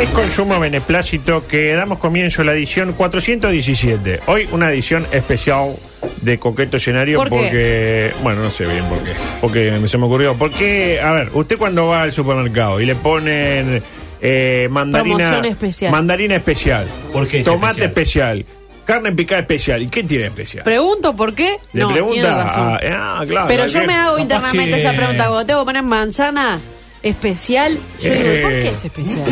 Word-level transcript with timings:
Es 0.00 0.08
con 0.10 0.30
sumo 0.30 0.58
beneplácito 0.58 1.46
que 1.46 1.74
damos 1.74 1.98
comienzo 1.98 2.40
a 2.42 2.44
la 2.46 2.52
edición 2.52 2.94
417. 2.94 4.20
Hoy 4.26 4.48
una 4.52 4.70
edición 4.70 5.06
especial 5.12 5.74
de 6.22 6.38
Coqueto 6.38 6.78
Escenario 6.78 7.18
¿Por 7.18 7.28
qué? 7.28 7.36
porque, 7.36 8.12
bueno, 8.22 8.40
no 8.42 8.50
sé 8.50 8.64
bien 8.66 8.84
por 8.86 8.98
qué, 9.04 9.12
porque 9.42 9.78
se 9.86 9.98
me 9.98 10.06
ocurrió. 10.06 10.34
Porque, 10.36 11.00
a 11.02 11.12
ver, 11.12 11.28
usted 11.34 11.58
cuando 11.58 11.88
va 11.88 12.02
al 12.02 12.12
supermercado 12.12 12.80
y 12.80 12.86
le 12.86 12.94
ponen 12.94 13.82
eh, 14.22 14.68
mandarina, 14.70 15.40
especial. 15.46 15.92
mandarina 15.92 16.36
especial, 16.36 16.86
¿Por 17.12 17.28
qué 17.28 17.40
es 17.40 17.44
tomate 17.44 17.84
especial? 17.84 18.38
especial, 18.38 18.84
carne 18.86 19.12
picada 19.12 19.42
especial, 19.42 19.82
¿y 19.82 19.86
qué 19.88 20.02
tiene 20.04 20.26
especial? 20.28 20.64
Pregunto 20.64 21.14
por 21.14 21.34
qué. 21.34 21.56
le 21.74 21.82
no, 21.82 21.88
tiene 21.88 22.06
pregunta, 22.06 22.42
razón. 22.44 22.62
a- 22.68 23.20
ah, 23.20 23.24
claro, 23.28 23.48
Pero 23.48 23.62
¿a 23.64 23.66
yo 23.66 23.84
me 23.84 23.94
hago 23.94 24.18
internamente 24.18 24.70
que- 24.76 24.80
esa 24.80 24.92
pregunta. 24.94 25.26
Cuando 25.26 25.44
tengo 25.44 25.60
que 25.60 25.66
poner 25.66 25.82
manzana 25.82 26.58
especial, 27.02 27.78
yo 28.00 28.12
digo, 28.12 28.42
¿por 28.42 28.50
qué 28.52 28.68
es 28.68 28.84
especial? 28.84 29.24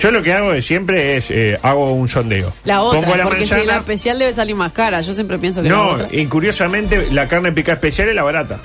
Yo 0.00 0.10
lo 0.10 0.22
que 0.22 0.32
hago 0.32 0.52
de 0.52 0.62
siempre 0.62 1.16
es 1.16 1.30
eh, 1.30 1.58
hago 1.62 1.92
un 1.92 2.08
sondeo. 2.08 2.54
La 2.64 2.80
otra, 2.82 3.00
Pongo 3.02 3.16
la 3.16 3.24
porque 3.24 3.44
si 3.46 3.64
la 3.66 3.76
especial 3.76 4.18
debe 4.18 4.32
salir 4.32 4.56
más 4.56 4.72
cara. 4.72 5.02
Yo 5.02 5.12
siempre 5.12 5.36
pienso 5.38 5.62
que 5.62 5.68
la 5.68 5.74
No, 5.76 5.88
otra. 5.90 6.08
y 6.10 6.24
curiosamente 6.26 7.08
la 7.10 7.28
carne 7.28 7.52
picada 7.52 7.74
especial 7.74 8.08
es 8.08 8.14
la 8.14 8.22
barata. 8.22 8.58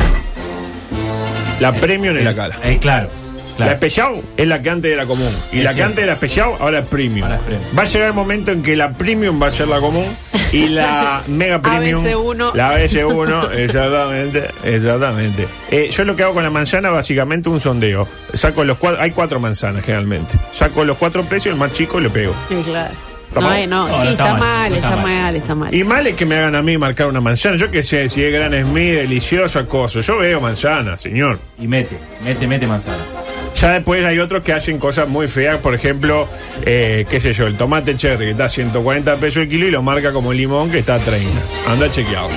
La 1.59 1.73
premium 1.73 2.15
es 2.17 2.23
la 2.23 2.33
cara. 2.35 2.57
Eh, 2.63 2.77
claro. 2.79 3.09
La 3.57 3.71
especial 3.71 4.21
es 4.35 4.47
la 4.47 4.61
que 4.61 4.69
antes 4.69 4.91
era 4.91 5.05
común. 5.05 5.33
Y 5.51 5.59
Es 5.59 5.63
la 5.63 5.69
que 5.69 5.75
cierto. 5.75 5.89
antes 5.91 6.03
era 6.03 6.13
especial 6.13 6.49
ahora 6.59 6.79
es 6.79 6.85
premium. 6.87 7.23
Ahora 7.23 7.37
es 7.37 7.41
premium. 7.43 7.69
Va 7.77 7.81
a 7.83 7.85
llegar 7.85 8.07
el 8.09 8.13
momento 8.13 8.51
en 8.51 8.61
que 8.61 8.75
la 8.75 8.91
premium 8.91 9.41
va 9.41 9.47
a 9.47 9.51
ser 9.51 9.67
la 9.69 9.79
común 9.79 10.05
y 10.51 10.67
la 10.67 11.21
mega 11.27 11.61
premium. 11.61 12.03
ABC1. 12.03 12.53
La 12.53 12.77
ABC1, 12.77 13.51
exactamente. 13.57 14.43
Exactamente. 14.63 15.47
Eh, 15.71 15.89
yo 15.91 16.03
lo 16.03 16.15
que 16.15 16.23
hago 16.23 16.33
con 16.33 16.43
la 16.43 16.49
manzana, 16.49 16.89
básicamente 16.89 17.47
un 17.49 17.59
sondeo. 17.59 18.07
Saco 18.33 18.63
los 18.63 18.77
cuatro, 18.77 19.01
hay 19.01 19.11
cuatro 19.11 19.39
manzanas 19.39 19.83
generalmente. 19.85 20.37
Saco 20.51 20.83
los 20.83 20.97
cuatro 20.97 21.23
precios, 21.23 21.53
el 21.53 21.59
más 21.59 21.71
chico 21.73 21.99
le 21.99 22.09
pego. 22.09 22.33
Sí, 22.49 22.55
claro. 22.65 22.93
¿Está 23.29 23.41
No, 23.41 23.47
mal? 23.49 23.59
eh, 23.59 23.67
no, 23.67 23.87
No, 23.87 23.93
sí, 23.95 24.05
no 24.05 24.11
está, 24.11 24.23
está 24.25 24.37
mal, 24.37 24.73
está, 24.73 24.87
está 24.89 24.95
mal. 25.01 25.05
mal. 25.05 25.35
está 25.35 25.55
mal. 25.55 25.73
Y 25.75 25.83
mal 25.83 26.07
es 26.07 26.15
que 26.15 26.25
me 26.25 26.35
hagan 26.37 26.55
a 26.55 26.61
mí 26.61 26.77
marcar 26.77 27.07
una 27.07 27.19
manzana. 27.21 27.57
Yo 27.57 27.69
qué 27.71 27.83
sé, 27.83 28.07
si 28.07 28.23
es 28.23 28.31
Gran 28.31 28.53
Smith, 28.65 28.93
deliciosa 28.93 29.65
cosa. 29.65 29.99
Yo 30.01 30.17
veo 30.17 30.39
manzana, 30.39 30.97
señor. 30.97 31.39
Y 31.59 31.67
mete, 31.67 31.97
mete, 32.23 32.47
mete 32.47 32.65
manzana. 32.67 33.03
Ya 33.55 33.71
después 33.71 34.03
hay 34.05 34.19
otros 34.19 34.43
que 34.43 34.53
hacen 34.53 34.77
cosas 34.77 35.07
muy 35.07 35.27
feas, 35.27 35.57
por 35.59 35.73
ejemplo, 35.73 36.27
eh, 36.65 37.05
qué 37.09 37.19
sé 37.19 37.33
yo, 37.33 37.47
el 37.47 37.55
tomate 37.55 37.95
cherry 37.95 38.25
que 38.25 38.31
está 38.31 38.45
a 38.45 38.49
140 38.49 39.15
pesos 39.15 39.43
el 39.43 39.49
kilo 39.49 39.67
y 39.67 39.71
lo 39.71 39.81
marca 39.81 40.11
como 40.11 40.33
limón 40.33 40.69
que 40.69 40.79
está 40.79 40.95
a 40.95 40.99
30. 40.99 41.29
Anda 41.67 41.89
chequeado. 41.89 42.29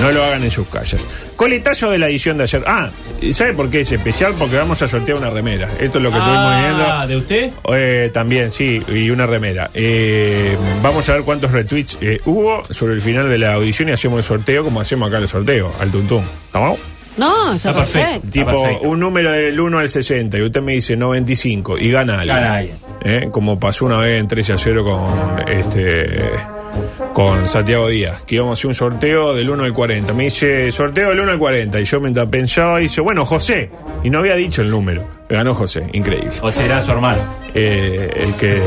No 0.00 0.12
lo 0.12 0.24
hagan 0.24 0.42
en 0.42 0.50
sus 0.50 0.66
calles. 0.68 1.04
Coletazo 1.36 1.90
de 1.90 1.98
la 1.98 2.08
edición 2.08 2.36
de 2.36 2.44
ayer. 2.44 2.62
Ah, 2.66 2.90
¿y 3.20 3.32
¿sabe 3.32 3.54
por 3.54 3.70
qué 3.70 3.80
es 3.80 3.92
especial? 3.92 4.34
Porque 4.38 4.56
vamos 4.56 4.80
a 4.82 4.88
sortear 4.88 5.18
una 5.18 5.30
remera. 5.30 5.68
Esto 5.78 5.98
es 5.98 6.04
lo 6.04 6.10
que 6.10 6.18
estuvimos 6.18 6.58
viendo. 6.58 6.84
Ah, 6.86 7.06
¿de 7.06 7.16
usted? 7.16 7.50
Eh, 7.72 8.10
también, 8.12 8.50
sí, 8.50 8.82
y 8.88 9.10
una 9.10 9.26
remera. 9.26 9.70
Eh, 9.74 10.56
vamos 10.82 11.08
a 11.08 11.14
ver 11.14 11.22
cuántos 11.22 11.52
retweets 11.52 11.98
eh, 12.00 12.20
hubo 12.24 12.62
sobre 12.70 12.94
el 12.94 13.00
final 13.00 13.28
de 13.28 13.38
la 13.38 13.54
audición 13.54 13.88
y 13.88 13.92
hacemos 13.92 14.18
el 14.18 14.24
sorteo 14.24 14.64
como 14.64 14.80
hacemos 14.80 15.08
acá 15.08 15.18
el 15.18 15.28
sorteo, 15.28 15.72
al 15.80 15.90
tuntún. 15.90 16.24
¿Estamos? 16.46 16.78
No, 17.16 17.52
está, 17.52 17.70
Está 17.70 17.80
perfecto. 17.80 18.08
perfecto. 18.08 18.30
Tipo, 18.30 18.62
perfecto. 18.62 18.88
un 18.88 19.00
número 19.00 19.32
del 19.32 19.58
1 19.60 19.78
al 19.78 19.88
60 19.88 20.38
y 20.38 20.42
usted 20.42 20.62
me 20.62 20.72
dice 20.72 20.96
95 20.96 21.78
y 21.78 21.90
gana 21.90 22.20
alguien. 22.20 22.36
Gana 22.36 22.56
alguien. 22.56 22.76
¿Eh? 23.04 23.28
Como 23.30 23.58
pasó 23.58 23.86
una 23.86 23.98
vez 23.98 24.20
en 24.20 24.28
13 24.28 24.52
a 24.52 24.58
0 24.58 24.84
con 24.84 25.48
este 25.48 26.30
con 27.14 27.48
Santiago 27.48 27.88
Díaz, 27.88 28.22
que 28.22 28.36
íbamos 28.36 28.52
a 28.52 28.54
hacer 28.58 28.68
un 28.68 28.74
sorteo 28.74 29.34
del 29.34 29.50
1 29.50 29.64
al 29.64 29.72
40. 29.74 30.12
Me 30.14 30.24
dice, 30.24 30.70
sorteo 30.70 31.08
del 31.10 31.20
1 31.20 31.32
al 31.32 31.38
40. 31.38 31.80
Y 31.80 31.84
yo 31.84 32.00
mientras 32.00 32.26
pensaba, 32.28 32.78
dice, 32.78 33.00
bueno, 33.00 33.26
José. 33.26 33.70
Y 34.04 34.10
no 34.10 34.20
había 34.20 34.36
dicho 34.36 34.62
el 34.62 34.70
número. 34.70 35.04
Ganó 35.28 35.54
José, 35.54 35.86
increíble. 35.92 36.30
O 36.42 36.50
será 36.50 36.80
su 36.80 36.90
hermano. 36.92 37.20
Eh, 37.54 38.10
el 38.16 38.34
que 38.34 38.62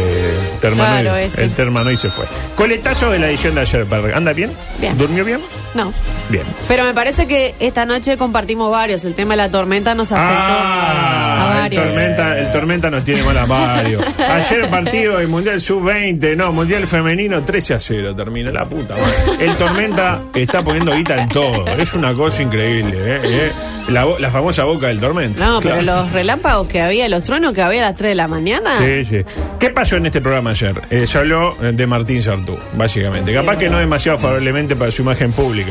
terminó 0.62 0.84
Claro, 0.84 1.16
el 1.16 1.52
terminó 1.52 1.90
y 1.92 1.98
se 1.98 2.10
fue. 2.10 2.26
Coletazo 2.56 3.10
de 3.10 3.20
la 3.20 3.30
edición 3.30 3.56
de 3.56 3.62
ayer, 3.62 3.86
padre. 3.86 4.14
¿Anda 4.14 4.34
bien? 4.34 4.52
Bien. 4.80 4.98
¿Durmió 4.98 5.24
bien? 5.26 5.40
No. 5.74 5.94
Bien. 6.30 6.44
Pero 6.68 6.84
me 6.84 6.94
parece 6.94 7.28
que 7.28 7.56
esta 7.60 7.86
noche 7.86 8.18
compartimos 8.18 8.72
varios. 8.72 9.04
El 9.06 9.16
tema 9.16 9.34
de 9.34 9.38
la 9.38 9.50
tormenta 9.50 9.96
nos 9.96 10.12
afectó 10.12 10.34
a 10.34 11.64
Ah, 11.64 11.68
el 11.68 11.74
tormenta, 11.74 12.40
el 12.40 12.52
tormenta 12.52 12.90
nos 12.90 13.04
tiene 13.04 13.24
mal 13.24 13.38
a 13.38 13.46
varios. 13.46 14.04
Ayer 14.18 14.70
partido 14.70 15.18
del 15.18 15.28
Mundial 15.28 15.60
Sub-20, 15.62 16.36
no, 16.36 16.52
Mundial 16.52 16.88
Femenino 16.88 17.44
13 17.44 17.74
a 17.74 17.80
0 17.80 18.16
termina 18.16 18.52
la 18.52 18.66
puta. 18.68 18.96
madre. 18.96 19.46
El 19.46 19.56
tormenta 19.56 20.22
está 20.34 20.64
poniendo 20.64 20.94
guita 20.96 21.22
en 21.22 21.30
todo. 21.30 21.68
Es 21.68 21.94
una 21.94 22.14
cosa 22.14 22.42
increíble, 22.44 22.98
¿eh? 22.98 23.20
¿Eh? 23.24 23.52
La, 23.90 24.32
famosa 24.32 24.64
boca 24.64 24.88
del 24.88 25.00
tormenta. 25.00 25.46
No, 25.46 25.60
pero 25.62 25.82
los 25.82 26.12
relámpagos 26.12 26.68
que 26.68 26.82
había, 26.82 27.08
los 27.10 27.24
truenos 27.24 27.54
que 27.54 27.62
había 27.62 27.80
a 27.82 27.90
las 27.90 27.98
3 27.98 28.12
de 28.12 28.16
la 28.16 28.28
mañana. 28.28 28.78
Sí, 28.80 29.06
sí. 29.06 29.18
¿Qué 29.60 29.70
pasó 29.70 29.98
en 29.98 30.06
este 30.06 30.22
programa 30.22 30.52
ayer? 30.52 30.82
Eh, 30.90 31.06
se 31.08 31.18
habló 31.18 31.56
eh, 31.62 31.72
de 31.74 31.88
Martín 31.88 32.22
Sartú, 32.24 32.58
básicamente. 32.76 33.34
Capaz 33.34 33.58
que 33.58 33.70
no 33.70 33.78
demasiado 33.78 34.18
favorablemente 34.18 34.76
para 34.76 34.92
su 34.92 35.02
imagen 35.02 35.32
pública. 35.32 35.63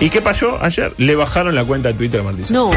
¿Y 0.00 0.08
qué 0.10 0.22
pasó 0.22 0.58
ayer? 0.62 0.92
Le 0.96 1.14
bajaron 1.14 1.54
la 1.54 1.64
cuenta 1.64 1.88
de 1.88 1.94
Twitter 1.94 2.20
a 2.20 2.22
Martín 2.24 2.44
Sartú. 2.44 2.70
No, 2.70 2.76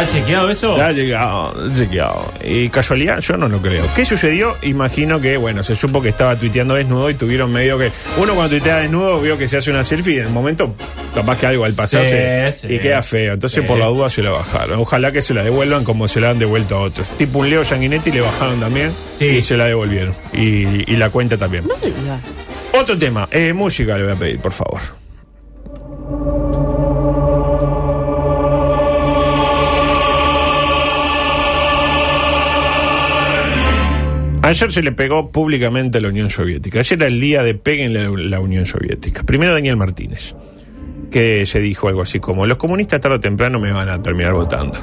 ¿Está 0.00 0.08
chequeado 0.08 0.50
eso? 0.50 0.76
Llegado, 0.90 1.54
ha 1.56 1.72
llegado. 1.72 2.32
Y 2.42 2.68
casualidad, 2.68 3.20
yo 3.20 3.36
no 3.36 3.48
lo 3.48 3.62
creo. 3.62 3.84
¿Qué 3.94 4.04
sucedió? 4.04 4.56
Imagino 4.62 5.20
que, 5.20 5.36
bueno, 5.36 5.62
se 5.62 5.76
supo 5.76 6.02
que 6.02 6.08
estaba 6.08 6.34
tuiteando 6.34 6.74
desnudo 6.74 7.08
y 7.10 7.14
tuvieron 7.14 7.52
medio 7.52 7.78
que. 7.78 7.92
Uno 8.16 8.34
cuando 8.34 8.50
tuitea 8.50 8.78
desnudo 8.78 9.20
vio 9.20 9.38
que 9.38 9.46
se 9.46 9.56
hace 9.58 9.70
una 9.70 9.84
selfie 9.84 10.14
y 10.16 10.18
en 10.18 10.24
el 10.24 10.32
momento, 10.32 10.74
capaz 11.14 11.38
que 11.38 11.46
algo 11.46 11.64
al 11.64 11.74
pasarse 11.74 12.50
Sí, 12.50 12.66
sí. 12.66 12.74
y 12.74 12.78
queda 12.80 13.02
feo. 13.02 13.34
Entonces, 13.34 13.62
Sí. 13.62 13.68
por 13.68 13.78
la 13.78 13.86
duda, 13.86 14.08
se 14.08 14.22
la 14.22 14.30
bajaron. 14.30 14.80
Ojalá 14.80 15.12
que 15.12 15.22
se 15.22 15.32
la 15.32 15.44
devuelvan 15.44 15.84
como 15.84 16.08
se 16.08 16.20
la 16.20 16.30
han 16.30 16.40
devuelto 16.40 16.74
a 16.76 16.80
otros. 16.80 17.06
Tipo 17.16 17.38
un 17.38 17.50
Leo 17.50 17.62
Sanguinetti 17.62 18.10
le 18.10 18.22
bajaron 18.22 18.58
también 18.58 18.90
Sí. 19.20 19.26
y 19.26 19.40
se 19.42 19.56
la 19.56 19.66
devolvieron. 19.66 20.12
Y, 20.32 20.90
y 20.92 20.96
la 20.96 21.10
cuenta 21.10 21.38
también. 21.38 21.68
no 21.68 21.74
me 21.76 21.86
digas. 21.86 22.20
Otro 22.72 22.98
tema, 22.98 23.28
eh, 23.30 23.52
música 23.52 23.96
le 23.96 24.02
voy 24.02 24.12
a 24.14 24.16
pedir, 24.16 24.40
por 24.40 24.52
favor. 24.52 24.80
Ayer 34.54 34.70
se 34.70 34.82
le 34.84 34.92
pegó 34.92 35.32
públicamente 35.32 35.98
a 35.98 36.00
la 36.00 36.06
Unión 36.06 36.30
Soviética. 36.30 36.78
Ayer 36.78 37.02
era 37.02 37.08
el 37.08 37.18
día 37.18 37.42
de 37.42 37.56
peguen 37.56 38.30
la, 38.30 38.38
Unión 38.38 38.66
Soviética. 38.66 39.24
Primero 39.24 39.52
Daniel 39.52 39.76
Martínez, 39.76 40.36
que 41.10 41.44
se 41.44 41.58
dijo 41.58 41.88
algo 41.88 42.02
así 42.02 42.20
como, 42.20 42.46
los 42.46 42.56
comunistas 42.56 43.00
tarde 43.00 43.16
o 43.16 43.20
temprano 43.20 43.58
me 43.58 43.72
van 43.72 43.88
a 43.88 44.00
terminar 44.00 44.32
votando. 44.32 44.78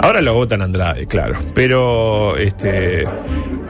Ahora 0.00 0.20
lo 0.22 0.34
votan 0.34 0.60
Andrade, 0.60 1.06
claro. 1.06 1.38
Pero, 1.54 2.36
este, 2.36 3.06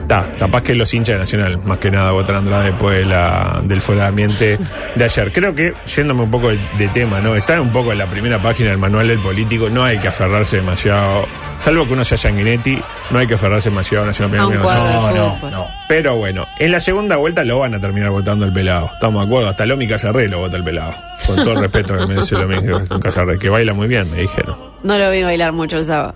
ta, 0.07 0.25
capaz 0.37 0.63
que 0.63 0.75
los 0.75 0.93
hinchas 0.93 1.15
de 1.15 1.19
Nacional, 1.19 1.57
más 1.63 1.77
que 1.77 1.91
nada, 1.91 2.11
votan 2.11 2.37
Andrade 2.37 2.71
después 2.71 2.97
de 2.99 3.05
la, 3.05 3.61
del 3.63 4.01
ambiente 4.01 4.57
de 4.95 5.03
ayer. 5.03 5.31
Creo 5.31 5.53
que, 5.53 5.73
yéndome 5.95 6.23
un 6.23 6.31
poco 6.31 6.49
de, 6.49 6.59
de 6.77 6.87
tema, 6.89 7.19
¿no? 7.19 7.35
Está 7.35 7.59
un 7.61 7.71
poco 7.71 7.91
en 7.91 7.97
la 7.97 8.05
primera 8.05 8.39
página 8.39 8.69
del 8.69 8.79
manual 8.79 9.07
del 9.07 9.19
político, 9.19 9.69
no 9.69 9.83
hay 9.83 9.97
que 9.99 10.07
aferrarse 10.07 10.57
demasiado, 10.57 11.25
salvo 11.59 11.85
que 11.85 11.93
uno 11.93 12.03
sea 12.03 12.17
Sanguinetti, 12.17 12.79
no 13.11 13.19
hay 13.19 13.27
que 13.27 13.35
aferrarse 13.35 13.69
demasiado 13.69 14.03
a 14.03 14.07
Nacional 14.07 14.59
cuadro. 14.61 15.13
No, 15.13 15.37
no, 15.41 15.51
no. 15.51 15.67
Pero 15.87 16.15
bueno, 16.17 16.45
en 16.59 16.71
la 16.71 16.79
segunda 16.79 17.15
vuelta 17.17 17.43
lo 17.43 17.59
van 17.59 17.75
a 17.75 17.79
terminar 17.79 18.09
votando 18.09 18.45
el 18.45 18.53
pelado. 18.53 18.89
Estamos 18.93 19.21
de 19.21 19.27
acuerdo, 19.27 19.49
hasta 19.49 19.65
Lomi 19.65 19.87
Casarré 19.87 20.27
lo 20.27 20.39
vota 20.39 20.57
el 20.57 20.63
pelado. 20.63 20.93
Con 21.25 21.37
todo 21.37 21.53
el 21.53 21.61
respeto 21.61 21.97
que 21.97 22.05
merece 22.05 22.35
Lomi 22.35 22.57
Casarré, 23.01 23.39
que 23.39 23.49
baila 23.49 23.73
muy 23.73 23.87
bien, 23.87 24.09
me 24.09 24.17
dijeron. 24.17 24.55
No 24.83 24.97
lo 24.97 25.09
vi 25.11 25.23
bailar 25.23 25.53
mucho 25.53 25.77
el 25.77 25.85
sábado. 25.85 26.15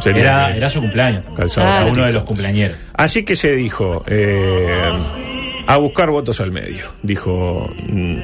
Sería 0.00 0.22
Era, 0.22 0.50
que- 0.52 0.56
era 0.58 0.68
su 0.70 0.80
cumpleaños. 0.80 1.22
también. 1.22 1.36
Calzado 1.36 1.66
Claro. 1.66 1.92
uno 1.92 2.04
de 2.04 2.12
los 2.12 2.24
cumpleañeros. 2.24 2.76
Así 2.94 3.24
que 3.24 3.36
se 3.36 3.52
dijo, 3.54 4.02
eh, 4.06 4.92
a 5.66 5.76
buscar 5.76 6.10
votos 6.10 6.40
al 6.40 6.50
medio, 6.52 6.84
dijo 7.02 7.70
mm, 7.88 8.16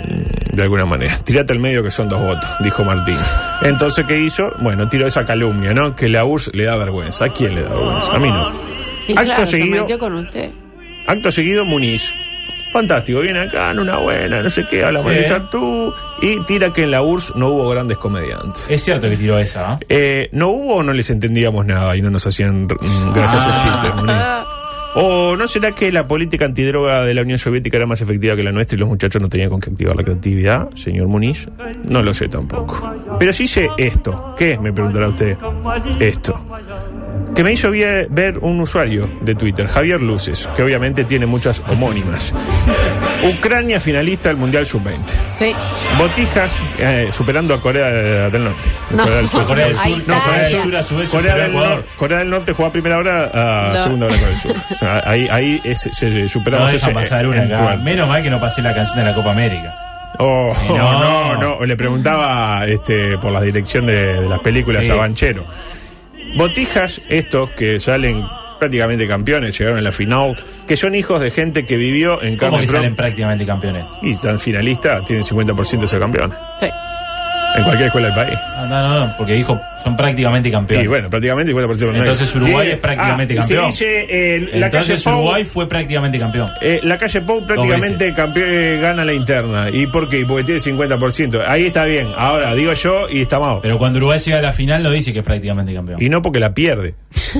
de 0.53 0.63
alguna 0.63 0.87
manera. 0.87 1.17
Tirate 1.25 1.53
al 1.53 1.59
medio 1.61 1.83
que 1.83 1.91
son 1.91 2.09
dos 2.09 2.21
votos, 2.21 2.49
dijo 2.61 2.85
Martín. 2.85 3.17
Entonces, 3.63 4.05
¿qué 4.07 4.19
hizo? 4.21 4.51
Bueno, 4.61 4.89
tiró 4.89 5.07
esa 5.07 5.25
calumnia, 5.25 5.73
¿no? 5.73 5.95
Que 5.95 6.09
la 6.09 6.25
URSS 6.25 6.51
le 6.55 6.65
da 6.65 6.77
vergüenza. 6.77 7.27
¿A 7.27 7.33
quién 7.33 7.55
le 7.55 7.63
da 7.63 7.69
vergüenza? 7.71 8.13
A 8.13 8.19
mí 8.19 8.29
no. 8.29 8.53
Y 9.07 9.13
Acto 9.13 9.25
claro, 9.25 9.47
se 9.47 9.59
seguido- 9.59 9.81
metió 9.83 9.99
con 9.99 10.15
usted. 10.15 10.51
Acto 11.07 11.31
seguido, 11.31 11.65
Muniz. 11.65 12.13
Fantástico, 12.73 13.21
viene 13.21 13.41
acá 13.41 13.71
en 13.71 13.79
una 13.81 13.97
buena, 13.97 14.43
no 14.43 14.51
sé 14.51 14.67
qué, 14.71 14.85
habla 14.85 15.03
Sí. 15.03 15.09
de 15.09 15.41
tú 15.51 15.93
y 16.21 16.41
tira 16.45 16.73
que 16.73 16.85
en 16.85 16.91
la 16.91 17.03
URSS 17.03 17.35
no 17.37 17.49
hubo 17.49 17.69
grandes 17.71 17.97
comediantes. 17.97 18.67
Es 18.69 18.85
cierto 18.85 19.09
que 19.09 19.17
tiró 19.17 19.39
esa, 19.39 19.73
¿ah? 19.73 19.79
Eh, 19.89 20.29
¿No 20.33 20.49
hubo 20.51 20.77
o 20.77 20.83
no 20.83 20.93
les 20.93 21.09
entendíamos 21.11 21.65
nada 21.65 21.97
y 21.97 22.03
no 22.03 22.11
nos 22.11 22.27
hacían 22.27 22.65
mm, 22.67 22.69
gracias 23.15 23.45
a 23.47 23.59
sus 23.59 23.63
Ah. 23.65 23.81
chistes, 23.81 23.95
Muniz? 23.97 24.17
¿O 25.01 25.37
no 25.37 25.47
será 25.47 25.73
que 25.73 25.93
la 25.93 26.09
política 26.09 26.45
antidroga 26.45 27.05
de 27.05 27.15
la 27.15 27.23
Unión 27.23 27.39
Soviética 27.39 27.77
era 27.77 27.87
más 27.87 28.01
efectiva 28.01 28.35
que 28.37 28.43
la 28.43 28.53
nuestra 28.53 28.75
y 28.77 28.79
los 28.81 28.89
muchachos 28.89 29.21
no 29.23 29.29
tenían 29.29 29.49
con 29.51 29.61
qué 29.61 29.71
activar 29.71 29.95
la 29.95 30.03
creatividad, 30.03 30.71
señor 30.75 31.07
Muniz? 31.09 31.49
No 31.85 32.03
lo 32.03 32.13
sé 32.15 32.27
tampoco. 32.29 32.91
Pero 33.19 33.33
sí 33.33 33.47
sé 33.47 33.69
esto. 33.77 34.35
¿Qué? 34.37 34.59
Me 34.59 34.73
preguntará 34.73 35.09
usted. 35.09 35.37
Esto. 36.01 36.43
Que 37.35 37.45
me 37.45 37.53
hizo 37.53 37.71
ver 37.71 38.39
un 38.41 38.61
usuario 38.61 39.09
de 39.21 39.35
Twitter, 39.37 39.69
Javier 39.69 40.01
Luces, 40.03 40.49
que 40.57 40.63
obviamente 40.63 41.05
tiene 41.05 41.25
muchas 41.27 41.63
homónimas. 41.69 42.35
Ucrania 43.23 43.79
finalista 43.81 44.29
del 44.29 44.39
Mundial 44.39 44.67
Sub-20. 44.67 44.97
Sí. 45.39 45.55
Botijas 45.99 46.53
eh, 46.79 47.09
superando 47.13 47.55
a 47.55 47.61
Corea 47.61 47.89
de- 47.91 48.31
del 48.31 48.45
Norte. 48.45 48.69
No. 48.91 49.03
Corea 49.05 49.17
del 49.19 49.29
Sur. 49.29 49.45
Corea 49.47 49.67
del 49.67 49.77
Sur, 49.77 49.89
no, 50.09 50.21
Corea 50.21 50.43
del 50.49 50.61
Sur 50.63 50.77
a 50.77 50.83
su 50.83 50.97
vez 50.97 51.09
Corea 51.11 51.35
del. 51.37 51.53
Nor- 51.55 51.85
Corea 51.97 52.19
del 52.19 52.31
Norte 52.31 52.53
juega 52.53 52.69
a 52.69 52.73
primera 52.73 52.99
hora 52.99 53.31
a 53.33 53.73
No. 53.75 53.83
segunda 53.83 54.07
hora 54.07 54.15
Corea 54.17 54.29
del 54.31 54.39
Sur. 54.41 54.55
Sea, 54.79 55.03
ahí 55.07 55.29
ahí 55.31 55.61
es- 55.65 55.81
se, 55.81 55.93
se 55.93 56.41
No 56.51 56.67
deja 56.67 56.93
pasar 56.93 57.27
una 57.27 57.43
acá. 57.43 57.77
Menos 57.77 58.09
mal 58.09 58.23
que 58.23 58.31
no 58.31 58.41
pasé 58.41 58.63
la 58.63 58.75
canción 58.75 58.99
de 58.99 59.05
la 59.05 59.15
Copa 59.15 59.31
América. 59.33 59.75
Oh, 60.21 60.53
no, 60.69 61.35
no. 61.37 61.37
no, 61.59 61.65
Le 61.65 61.77
preguntaba 61.77 62.67
este, 62.67 63.17
por 63.19 63.31
la 63.31 63.41
dirección 63.41 63.87
de, 63.87 64.23
de 64.23 64.29
las 64.29 64.41
películas 64.41 64.85
Sí. 64.85 64.91
a 64.91 64.95
Banchero. 64.97 65.45
Botijas, 66.37 67.03
estos 67.09 67.51
que 67.51 67.81
salen 67.81 68.25
prácticamente 68.59 69.07
campeones, 69.07 69.59
llegaron 69.59 69.79
a 69.79 69.83
la 69.83 69.93
final, 69.93 70.37
que 70.67 70.77
son 70.77 70.95
hijos 70.95 71.21
de 71.21 71.31
gente 71.31 71.65
que 71.65 71.77
vivió 71.77 72.23
en 72.23 72.37
¿Cómo 72.37 72.59
que 72.59 72.67
salen 72.67 72.97
prácticamente 72.97 73.47
campeones? 73.47 73.85
Y 74.03 74.13
están 74.13 74.39
finalistas, 74.39 75.05
tienen 75.05 75.25
50% 75.25 75.81
de 75.81 75.89
ser 75.89 76.01
campeones. 76.01 76.39
Sí. 76.61 76.67
En 77.57 77.65
cualquier 77.65 77.87
escuela 77.87 78.09
del 78.09 78.17
país. 78.17 78.39
Ah, 78.61 78.67
No, 78.67 78.89
no, 78.89 79.07
no, 79.07 79.17
porque 79.17 79.35
dijo, 79.35 79.61
son 79.85 79.97
prácticamente 79.97 80.51
campeones. 80.51 80.85
Y 80.85 80.89
bueno, 80.89 81.09
prácticamente 81.09 81.53
50% 81.55 81.77
de 81.93 81.99
Entonces 81.99 82.35
Uruguay 82.35 82.71
es 82.73 82.81
prácticamente 82.81 83.35
ah, 83.35 83.37
campeón. 83.39 83.73
Se 83.73 83.85
dice, 83.85 84.07
eh, 84.11 84.41
la 84.55 84.69
calle 84.69 84.79
Entonces 84.95 85.03
Pou, 85.05 85.13
Uruguay 85.15 85.45
fue 85.45 85.69
prácticamente 85.69 86.19
campeón. 86.19 86.51
eh, 86.61 86.81
la 86.83 86.99
calle 86.99 87.21
Pou 87.21 87.47
prácticamente 87.47 88.13
campe- 88.15 88.43
eh, 88.45 88.79
gana 88.81 89.05
la 89.05 89.13
interna. 89.13 89.69
¿Y 89.71 89.87
por 89.87 90.09
qué? 90.09 90.25
Porque 90.27 90.45
tiene 90.45 90.61
50%. 90.61 91.41
Ahí 91.47 91.67
está 91.67 91.85
bien. 91.85 92.09
Ahora, 92.17 92.55
digo 92.55 92.73
yo 92.73 93.09
y 93.09 93.23
está 93.23 93.39
mal. 93.39 93.61
Pero 93.63 93.79
cuando 93.79 93.99
Uruguay 93.99 94.19
llega 94.19 94.39
a 94.39 94.43
la 94.43 94.53
final 94.53 94.83
no 94.83 94.91
dice 94.91 95.13
que 95.13 95.21
es 95.21 95.25
prácticamente 95.25 95.73
campeón. 95.73 96.03
Y 96.03 96.09
no 96.09 96.21
porque 96.21 96.41
la 96.41 96.53
pierde. 96.53 96.95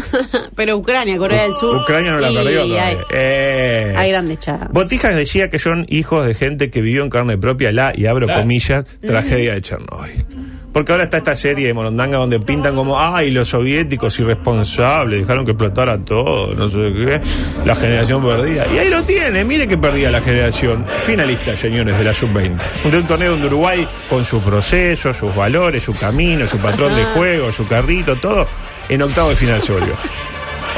Pero 0.55 0.77
Ucrania, 0.77 1.17
Corea 1.19 1.43
del 1.43 1.55
Sur. 1.57 1.77
Ucrania 1.83 2.13
no 2.13 2.19
la 2.21 2.31
y 2.31 2.35
perdió 2.37 2.63
Hay, 2.63 2.69
todavía. 2.69 2.99
Eh. 3.13 3.95
hay 3.97 4.11
grandes 4.11 4.39
chances. 4.39 4.69
Botijas 4.71 5.17
decía 5.17 5.51
que 5.51 5.59
son 5.59 5.85
hijos 5.89 6.27
de 6.27 6.35
gente 6.35 6.71
que 6.71 6.81
vivió 6.81 7.03
en 7.03 7.11
carne 7.11 7.39
propia 7.39 7.73
la, 7.73 7.93
y 7.95 8.07
abro 8.07 8.27
Claro. 8.27 8.43
comillas, 8.43 8.85
tragedia 9.01 9.55
de 9.55 9.61
Chernobyl. 9.63 10.13
Porque 10.79 10.93
ahora 10.93 11.03
está 11.03 11.17
esta 11.17 11.35
serie 11.35 11.67
de 11.67 11.75
Morondanga 11.75 12.19
donde 12.19 12.39
pintan 12.39 12.77
como, 12.77 13.01
ay, 13.01 13.33
los 13.33 13.49
soviéticos 13.49 14.17
irresponsables, 14.21 15.19
dejaron 15.19 15.45
que 15.45 15.51
explotara 15.51 15.99
todo, 15.99 16.55
no 16.55 16.69
sé 16.69 16.79
qué, 16.95 17.21
la 17.67 17.75
generación 17.75 18.25
perdida. 18.25 18.65
Y 18.73 18.79
ahí 18.79 18.89
lo 18.89 19.03
tiene, 19.03 19.45
mire 19.45 19.67
que 19.67 19.77
perdía 19.77 20.09
la 20.09 20.21
generación. 20.21 20.87
Finalista, 20.99 21.57
señores, 21.57 21.99
de 21.99 22.05
la 22.05 22.15
Sub-20. 22.15 22.63
De 22.93 22.97
un 22.97 23.07
torneo 23.09 23.33
donde 23.33 23.49
Uruguay, 23.49 23.89
con 24.09 24.25
su 24.25 24.41
proceso, 24.41 25.13
sus 25.13 25.35
valores, 25.35 25.83
su 25.83 25.99
camino, 25.99 26.47
su 26.47 26.59
patrón 26.59 26.95
de 26.95 27.03
juego, 27.07 27.51
su 27.51 27.67
carrito, 27.67 28.15
todo, 28.15 28.47
en 28.89 29.03
octavo 29.03 29.31
de 29.31 29.35
final 29.35 29.61
se 29.61 29.73
volvió. 29.73 29.95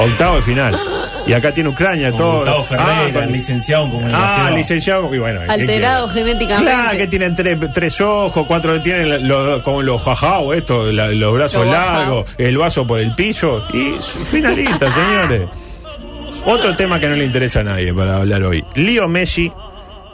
Octavo 0.03 0.35
de 0.37 0.41
final. 0.41 0.79
Y 1.27 1.33
acá 1.33 1.53
tiene 1.53 1.69
Ucrania, 1.69 2.09
Con 2.09 2.17
todo. 2.19 2.37
Gustavo 2.39 2.63
Ferreira, 2.63 3.19
con- 3.21 3.31
licenciado 3.31 3.85
en 3.85 3.91
comunicación. 3.91 4.47
Ah, 4.47 4.51
licenciado, 4.51 5.13
y 5.15 5.19
bueno. 5.19 5.41
¿qué 5.45 5.51
Alterado 5.51 6.07
genéticamente. 6.09 6.71
Claro, 6.71 6.97
que 6.97 7.07
tienen 7.07 7.35
tres, 7.35 7.57
tres 7.73 8.01
ojos, 8.01 8.45
cuatro, 8.47 8.81
tienen 8.81 9.27
los, 9.27 9.61
como 9.61 9.81
los 9.83 10.01
jajao, 10.01 10.53
esto, 10.53 10.91
la- 10.91 11.09
los 11.09 11.33
brazos 11.33 11.63
Los 11.63 11.71
largos, 11.73 12.25
el 12.39 12.57
vaso 12.57 12.87
por 12.87 12.99
el 12.99 13.13
piso, 13.13 13.63
y 13.73 14.01
su- 14.01 14.25
finalista, 14.25 14.91
señores. 14.91 15.41
Otro 16.45 16.75
tema 16.75 16.99
que 16.99 17.07
no 17.07 17.15
le 17.15 17.25
interesa 17.25 17.59
a 17.59 17.63
nadie 17.63 17.93
para 17.93 18.17
hablar 18.17 18.41
hoy. 18.43 18.63
Leo 18.75 19.07
Messi 19.07 19.51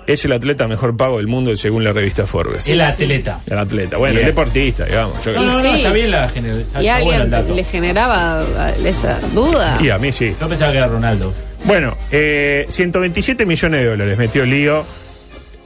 es 0.07 0.25
el 0.25 0.31
atleta 0.31 0.67
mejor 0.67 0.95
pago 0.97 1.17
del 1.17 1.27
mundo 1.27 1.55
según 1.55 1.83
la 1.83 1.91
revista 1.93 2.25
Forbes. 2.25 2.67
El 2.67 2.81
atleta. 2.81 3.41
El 3.45 3.57
atleta, 3.59 3.97
bueno, 3.97 4.15
Bien. 4.15 4.25
el 4.27 4.33
deportista, 4.33 4.85
digamos. 4.85 5.23
yo 5.23 5.33
No, 5.33 5.43
no, 5.43 5.53
no, 5.53 5.61
Sí. 5.61 5.67
está 5.77 5.91
bien 5.91 6.11
la 6.11 6.29
general. 6.29 6.59
Está, 6.61 6.81
Y 6.81 6.87
está 6.87 6.99
bueno 7.03 7.15
el 7.15 7.21
alguien 7.21 7.41
dato. 7.41 7.55
le 7.55 7.63
generaba 7.63 8.43
eh, 8.69 8.75
esa 8.85 9.19
duda. 9.33 9.77
Y 9.81 9.89
a 9.89 9.97
mí 9.97 10.11
sí. 10.11 10.33
Yo 10.39 10.47
pensaba 10.49 10.71
que 10.71 10.77
era 10.77 10.87
Ronaldo. 10.87 11.33
Bueno, 11.65 11.97
eh, 12.11 12.65
127 12.69 13.45
millones 13.45 13.81
de 13.81 13.87
dólares 13.89 14.17
metió 14.17 14.45
Lío 14.45 14.85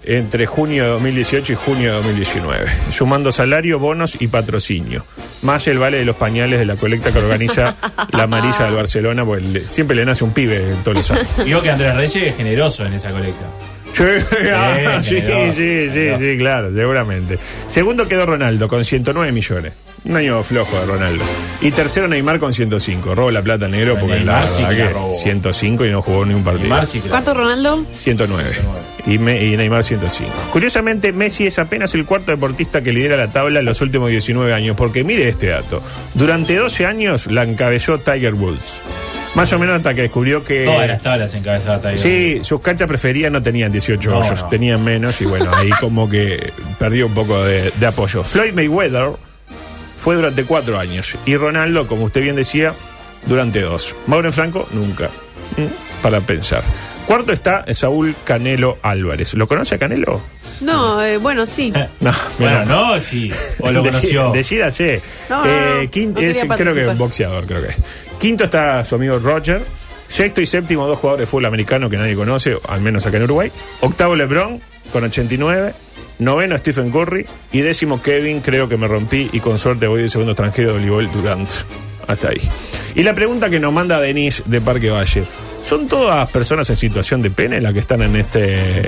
entre 0.03 0.47
junio 0.47 0.83
de 0.83 0.89
2018 0.89 1.53
y 1.53 1.55
junio 1.55 1.91
de 1.91 1.97
2019, 1.97 2.65
sumando 2.89 3.31
salario, 3.31 3.77
bonos 3.77 4.19
y 4.19 4.27
patrocinio, 4.29 5.05
más 5.43 5.67
el 5.67 5.77
vale 5.77 5.97
de 5.99 6.05
los 6.05 6.15
pañales 6.15 6.57
de 6.57 6.65
la 6.65 6.75
colecta 6.75 7.11
que 7.11 7.19
organiza 7.19 7.75
la 8.11 8.25
Marisa 8.25 8.63
del 8.65 8.73
Barcelona, 8.73 9.23
porque 9.23 9.65
siempre 9.67 9.95
le 9.95 10.03
nace 10.05 10.23
un 10.23 10.31
pibe 10.31 10.71
en 10.71 10.77
todos 10.83 10.97
los 10.97 11.11
años. 11.11 11.27
Digo 11.45 11.61
que 11.61 11.69
Andrés 11.69 11.95
Reyes 11.95 12.15
es 12.15 12.35
generoso 12.35 12.83
en 12.83 12.93
esa 12.93 13.11
colecta. 13.11 13.45
Sí, 13.93 14.03
ah, 14.53 15.01
sí, 15.03 15.15
generoso, 15.15 15.53
sí, 15.53 15.57
sí, 15.57 15.89
generoso. 15.93 16.23
sí, 16.23 16.37
claro, 16.37 16.71
seguramente. 16.71 17.39
Segundo 17.67 18.07
quedó 18.07 18.25
Ronaldo 18.25 18.67
con 18.67 18.83
109 18.83 19.31
millones. 19.31 19.73
Un 20.03 20.15
año 20.17 20.41
flojo 20.41 20.79
de 20.79 20.85
Ronaldo. 20.87 21.23
Y 21.61 21.69
tercero 21.69 22.07
Neymar 22.07 22.39
con 22.39 22.53
105. 22.53 23.13
Robó 23.13 23.29
la 23.29 23.43
plata 23.43 23.65
al 23.65 23.71
negro 23.71 23.97
porque 23.99 24.15
Neymar 24.15 24.41
la 24.41 24.47
sí 24.47 24.63
que 24.63 24.69
la 24.69 24.75
que 24.87 24.89
robó. 24.93 25.13
105 25.13 25.85
y 25.85 25.89
no 25.91 26.01
jugó 26.01 26.25
ni 26.25 26.33
un 26.33 26.43
partido. 26.43 26.83
Sí 26.85 27.01
¿Cuánto 27.07 27.35
Ronaldo? 27.35 27.85
109. 28.01 28.49
Y, 29.05 29.19
Me- 29.19 29.45
y 29.45 29.55
Neymar 29.57 29.83
105. 29.83 30.31
Curiosamente, 30.51 31.13
Messi 31.13 31.45
es 31.45 31.59
apenas 31.59 31.93
el 31.93 32.05
cuarto 32.05 32.31
deportista 32.31 32.81
que 32.81 32.91
lidera 32.91 33.15
la 33.15 33.27
tabla 33.31 33.59
en 33.59 33.65
los 33.65 33.79
últimos 33.81 34.09
19 34.09 34.51
años. 34.53 34.75
Porque 34.75 35.03
mire 35.03 35.29
este 35.29 35.47
dato. 35.49 35.83
Durante 36.15 36.55
12 36.55 36.87
años 36.87 37.27
la 37.27 37.43
encabezó 37.43 37.99
Tiger 37.99 38.33
Woods. 38.33 38.81
Más 39.35 39.51
o 39.53 39.59
menos 39.59 39.77
hasta 39.77 39.93
que 39.93 40.01
descubrió 40.03 40.43
que... 40.43 40.65
Todas 40.65 40.87
las 40.87 41.01
tablas 41.01 41.33
encabezadas. 41.33 41.99
Sí, 42.01 42.39
sus 42.43 42.59
canchas 42.61 42.87
preferidas 42.87 43.31
no 43.31 43.41
tenían 43.41 43.71
18 43.71 44.09
No, 44.09 44.19
hoyos, 44.19 44.41
no. 44.43 44.47
tenían 44.49 44.83
menos 44.83 45.21
y 45.21 45.25
bueno, 45.25 45.49
ahí 45.55 45.69
como 45.79 46.09
que 46.09 46.51
perdió 46.77 47.07
un 47.07 47.13
poco 47.13 47.41
de, 47.43 47.71
de 47.71 47.85
apoyo. 47.85 48.23
Floyd 48.25 48.53
Mayweather 48.53 49.11
fue 49.95 50.15
durante 50.15 50.43
cuatro 50.43 50.77
años 50.77 51.15
y 51.25 51.37
Ronaldo, 51.37 51.87
como 51.87 52.05
usted 52.05 52.21
bien 52.21 52.35
decía, 52.35 52.73
durante 53.25 53.61
dos. 53.61 53.95
Mauro 54.07 54.31
Franco, 54.33 54.67
nunca. 54.73 55.05
Mm, 55.57 56.01
Para 56.01 56.19
pensar. 56.21 56.63
Cuarto 57.07 57.31
está 57.31 57.65
Saúl 57.73 58.15
Canelo 58.25 58.77
Álvarez. 58.81 59.33
¿Lo 59.35 59.47
conoce 59.47 59.75
a 59.75 59.77
Canelo? 59.77 60.21
No, 60.61 61.03
eh, 61.03 61.17
bueno, 61.17 61.45
sí. 61.45 61.71
No, 61.99 62.11
Bueno, 62.39 62.65
no, 62.65 62.99
sí. 62.99 63.31
O 63.59 63.71
lo 63.71 63.83
Decida- 63.83 63.91
conoció. 63.91 64.31
Decídase. 64.31 65.01
No, 65.29 65.43
no, 65.45 65.51
Eh, 65.81 65.89
quinto- 65.91 66.21
no 66.21 66.27
es, 66.27 66.39
creo 66.57 66.73
que 66.73 66.85
boxeador, 66.93 67.45
creo 67.45 67.61
que 67.61 67.69
es. 67.69 67.77
Quinto 68.19 68.43
está 68.45 68.83
su 68.83 68.95
amigo 68.95 69.19
Roger. 69.19 69.61
Sexto 70.07 70.41
y 70.41 70.45
séptimo, 70.45 70.87
dos 70.87 70.99
jugadores 70.99 71.23
de 71.23 71.27
fútbol 71.27 71.45
americano 71.45 71.89
que 71.89 71.95
nadie 71.95 72.15
conoce, 72.15 72.57
al 72.67 72.81
menos 72.81 73.05
acá 73.05 73.15
en 73.17 73.23
Uruguay. 73.23 73.49
Octavo, 73.79 74.15
LeBron, 74.15 74.59
con 74.91 75.03
89. 75.05 75.73
Noveno, 76.19 76.57
Stephen 76.57 76.91
Curry. 76.91 77.25
Y 77.53 77.61
décimo, 77.61 78.01
Kevin, 78.01 78.41
creo 78.41 78.67
que 78.67 78.75
me 78.77 78.87
rompí. 78.87 79.29
Y 79.31 79.39
con 79.39 79.57
suerte 79.57 79.87
voy 79.87 80.01
de 80.01 80.09
segundo 80.09 80.33
extranjero 80.33 80.67
de 80.69 80.73
voleibol 80.79 81.09
Durant. 81.13 81.49
Hasta 82.07 82.27
ahí. 82.29 82.41
Y 82.93 83.03
la 83.03 83.13
pregunta 83.13 83.49
que 83.49 83.59
nos 83.59 83.71
manda 83.71 83.99
Denise 84.01 84.43
de 84.45 84.59
Parque 84.59 84.89
Valle. 84.89 85.23
¿Son 85.65 85.87
todas 85.87 86.29
personas 86.31 86.69
en 86.69 86.75
situación 86.75 87.21
de 87.21 87.31
pene 87.31 87.61
las 87.61 87.73
que 87.73 87.79
están 87.79 88.01
en 88.01 88.15
este 88.15 88.39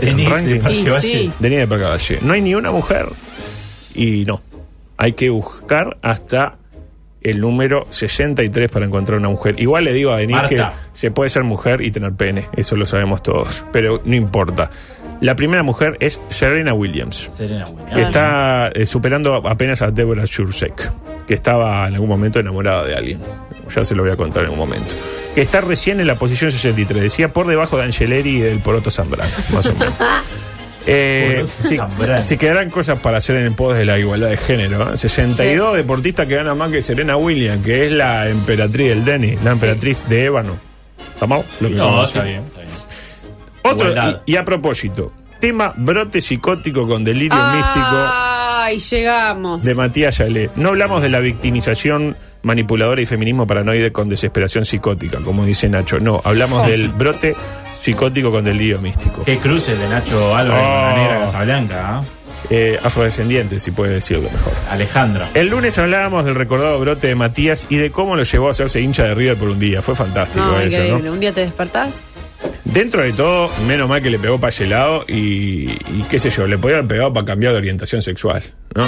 Denise 0.02 0.30
de 0.30 0.36
ranking? 0.36 0.60
Parque 0.60 0.78
Y 0.80 0.90
Valle. 0.90 1.02
sí. 1.02 1.32
Denise 1.40 1.62
de 1.62 1.68
Parque 1.68 1.86
Valle. 1.86 2.20
No 2.22 2.34
hay 2.34 2.42
ni 2.42 2.56
una 2.56 2.72
mujer. 2.72 3.08
Y 3.96 4.26
no. 4.26 4.42
Hay 4.98 5.14
que 5.14 5.30
buscar 5.30 5.98
hasta 6.02 6.58
el 7.22 7.40
número 7.40 7.88
63 7.90 8.70
para 8.70 8.86
encontrar 8.86 9.18
una 9.20 9.30
mujer. 9.30 9.56
Igual 9.60 9.86
le 9.86 9.94
digo 9.94 10.12
a 10.12 10.18
Denise 10.18 10.42
Marta. 10.42 10.74
que 10.92 10.98
se 10.98 11.12
puede 11.12 11.30
ser 11.30 11.44
mujer 11.44 11.82
y 11.82 11.92
tener 11.92 12.14
pene. 12.14 12.48
Eso 12.56 12.76
lo 12.76 12.84
sabemos 12.86 13.24
todos. 13.24 13.66
Pero 13.72 14.02
no 14.04 14.16
importa. 14.16 14.70
La 15.22 15.36
primera 15.38 15.64
mujer 15.64 15.96
es 16.02 16.20
Serena 16.28 16.74
Williams. 16.74 17.16
Serena 17.32 17.66
Williams. 17.68 17.94
Que 17.94 18.02
está 18.02 18.70
eh, 18.74 18.86
superando 18.86 19.36
apenas 19.48 19.82
a 19.82 19.90
Deborah 19.92 20.26
Shursek, 20.26 20.92
que 21.26 21.34
estaba 21.34 21.88
en 21.88 21.94
algún 21.94 22.10
momento 22.10 22.40
enamorada 22.40 22.84
de 22.84 22.96
alguien. 22.96 23.20
Ya 23.74 23.84
se 23.84 23.96
lo 23.96 24.04
voy 24.04 24.12
a 24.12 24.16
contar 24.18 24.44
en 24.46 24.52
un 24.52 24.58
momento. 24.58 24.94
Que 25.36 25.42
está 25.42 25.62
recién 25.62 26.00
en 26.00 26.08
la 26.08 26.16
posición 26.16 26.52
63, 26.52 27.02
decía 27.04 27.32
por 27.34 27.48
debajo 27.48 27.78
de 27.78 27.84
Angeleri 27.84 28.38
y 28.38 28.40
del 28.42 28.60
Poroto 28.60 28.92
Zambrano, 28.92 29.32
más 29.54 29.66
o 29.68 29.74
menos. 29.76 29.94
Eh, 30.86 31.36
Poroto 31.46 31.64
si, 31.70 31.78
Zambrano. 31.78 32.22
si 32.22 32.38
quedarán 32.38 32.70
cosas 32.70 33.00
para 33.00 33.18
hacer 33.20 33.38
en 33.38 33.46
el 33.46 33.54
post 33.56 33.78
de 33.78 33.86
la 33.86 33.98
igualdad 33.98 34.28
de 34.30 34.36
género. 34.36 34.94
¿eh? 34.94 34.98
62 34.98 35.78
deportistas 35.78 36.28
que 36.28 36.36
ganan 36.36 36.58
más 36.58 36.72
que 36.72 36.82
Serena 36.82 37.16
Williams, 37.16 37.64
que 37.64 37.86
es 37.86 37.92
la 37.94 38.28
emperatriz 38.28 38.90
del 38.90 39.06
Denny, 39.06 39.38
la 39.46 39.54
emperatriz 39.54 40.06
de 40.10 40.26
Ébano. 40.26 40.58
¿Estamos? 41.14 41.46
Lo 41.62 41.70
que 41.70 41.76
No, 41.76 42.04
está 42.04 42.24
bien, 42.24 42.44
está 42.44 42.60
bien. 42.60 42.74
Otro, 43.64 43.94
y, 44.26 44.34
y 44.34 44.36
a 44.36 44.44
propósito, 44.44 45.14
tema 45.40 45.74
brote 45.78 46.20
psicótico 46.20 46.86
con 46.86 47.06
delirio 47.06 47.38
Ah. 47.40 47.54
místico 47.56 48.33
Ay, 48.64 48.80
llegamos. 48.80 49.64
de 49.64 49.76
Matías 49.76 50.18
Yalé. 50.18 50.50
No 50.56 50.70
hablamos 50.70 51.02
de 51.02 51.10
la 51.10 51.20
victimización 51.20 52.16
manipuladora 52.42 53.02
y 53.02 53.06
feminismo 53.06 53.46
paranoide 53.48 53.92
con 53.92 54.10
desesperación 54.10 54.66
psicótica, 54.66 55.20
como 55.20 55.46
dice 55.46 55.70
Nacho. 55.70 56.00
No, 56.00 56.22
hablamos 56.24 56.66
del 56.68 56.90
brote 56.90 57.36
psicótico 57.80 58.32
con 58.32 58.44
delirio 58.46 58.80
místico. 58.80 59.22
Qué 59.24 59.38
cruce 59.38 59.76
de 59.76 59.88
Nacho 59.90 60.36
Álvarez 60.36 60.64
con 60.64 60.72
la 60.72 60.94
Oh. 60.94 60.98
negra 60.98 61.20
Casablanca. 61.20 61.98
¿ah? 62.00 62.04
eh, 62.50 62.78
afrodescendientes, 62.84 63.64
si 63.64 63.72
puede 63.72 63.94
decirlo 63.94 64.30
mejor. 64.30 64.54
Alejandro. 64.70 65.26
El 65.34 65.48
lunes 65.48 65.78
hablábamos 65.78 66.26
del 66.26 66.36
recordado 66.36 66.78
brote 66.80 67.08
de 67.08 67.16
Matías 67.16 67.66
y 67.70 67.78
de 67.78 67.90
cómo 67.92 68.16
lo 68.18 68.24
llevó 68.24 68.48
a 68.48 68.52
hacerse 68.52 68.82
hincha 68.82 69.04
de 69.04 69.14
River 69.14 69.38
por 69.38 69.48
un 69.50 69.60
día. 69.60 69.82
Fue 69.82 69.96
fantástico 69.96 70.46
No, 70.46 70.60
eso, 70.60 70.82
increíble. 70.82 71.08
¿no? 71.08 71.14
Un 71.14 71.20
día 71.22 71.32
te 71.32 71.40
despertás. 71.42 72.02
Dentro 72.74 73.04
de 73.04 73.14
todo, 73.14 73.52
menos 73.68 73.88
mal 73.88 74.02
que 74.02 74.10
le 74.10 74.18
pegó 74.18 74.40
para 74.40 74.50
ese 74.50 74.66
lado 74.66 75.06
y, 75.08 75.70
y 75.70 76.06
qué 76.10 76.18
sé 76.18 76.32
yo, 76.32 76.48
le 76.48 76.58
podía 76.58 76.78
haber 76.78 76.88
pegado 76.88 77.14
para 77.14 77.24
cambiar 77.24 77.52
de 77.52 77.60
orientación 77.60 78.02
sexual, 78.02 78.42
¿no? 78.76 78.86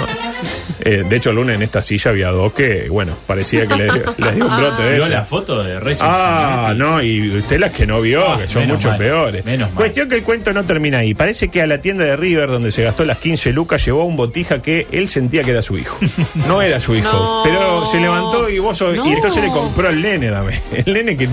Eh, 0.80 1.04
de 1.08 1.16
hecho, 1.16 1.30
el 1.30 1.36
lunes 1.36 1.56
en 1.56 1.62
esta 1.62 1.82
silla 1.82 2.10
había 2.12 2.28
dos 2.30 2.52
que, 2.52 2.88
bueno, 2.90 3.16
parecía 3.26 3.66
que 3.66 3.74
le, 3.74 3.86
les 4.18 4.34
dio 4.36 4.46
un 4.46 4.56
brote 4.56 4.82
de 4.84 4.90
¿Vio 4.94 5.02
eso. 5.04 5.08
la 5.08 5.24
foto 5.24 5.62
de 5.64 5.80
Reyes? 5.80 5.98
Ah, 6.02 6.74
no, 6.76 7.02
y 7.02 7.38
usted 7.38 7.58
las 7.58 7.72
que 7.72 7.86
no 7.86 8.00
vio, 8.00 8.24
Ah, 8.24 8.36
que 8.40 8.46
son 8.46 8.62
menos 8.62 8.76
mucho 8.76 8.90
mal, 8.90 8.98
peores. 8.98 9.44
menos 9.44 9.68
mal. 9.70 9.76
Cuestión 9.76 10.08
que 10.08 10.16
el 10.16 10.22
cuento 10.22 10.52
no 10.52 10.64
termina 10.64 10.98
ahí. 10.98 11.14
Parece 11.14 11.48
que 11.48 11.62
a 11.62 11.66
la 11.66 11.80
tienda 11.80 12.04
de 12.04 12.14
River, 12.16 12.48
donde 12.50 12.70
se 12.70 12.84
gastó 12.84 13.04
las 13.04 13.18
15 13.18 13.52
lucas, 13.52 13.84
llevó 13.84 14.04
un 14.04 14.16
botija 14.16 14.62
que 14.62 14.86
él 14.92 15.08
sentía 15.08 15.42
que 15.42 15.50
era 15.50 15.62
su 15.62 15.76
hijo. 15.78 15.98
No 16.46 16.62
era 16.62 16.78
su 16.78 16.94
hijo. 16.94 17.10
No. 17.12 17.40
Pero 17.42 17.84
se 17.86 17.98
levantó 17.98 18.48
y 18.48 18.58
vos 18.60 18.76
sos- 18.78 18.96
No. 18.96 19.06
y 19.08 19.12
entonces 19.12 19.42
le 19.42 19.48
compró 19.50 19.88
el 19.88 20.00
nene, 20.02 20.30
dame. 20.30 20.60
El 20.86 20.92
nene 20.92 21.16
que, 21.16 21.28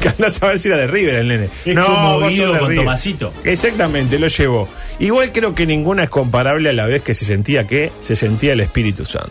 que 0.00 0.08
andás 0.08 0.42
a 0.42 0.46
ver 0.46 0.58
si 0.58 0.68
era 0.68 0.78
de 0.78 0.86
River, 0.86 1.16
el 1.16 1.28
nene. 1.28 1.48
Es 1.64 1.76
como 1.78 2.20
vos 2.20 2.30
Guido 2.30 2.46
sos 2.46 2.54
de 2.54 2.60
con 2.60 2.68
River. 2.70 2.84
Tomasito. 2.84 3.34
Exactamente, 3.44 4.18
lo 4.18 4.28
llevó. 4.28 4.68
Igual 5.00 5.32
creo 5.32 5.54
que 5.54 5.66
ninguna 5.66 6.04
es 6.04 6.10
comparable 6.10 6.70
a 6.70 6.72
la 6.72 6.86
vez 6.86 7.02
que 7.02 7.14
se 7.14 7.24
sentía 7.24 7.66
que 7.66 7.90
se 8.00 8.16
sentía 8.16 8.52
el 8.52 8.60
Espíritu 8.60 9.04
Santo. 9.04 9.30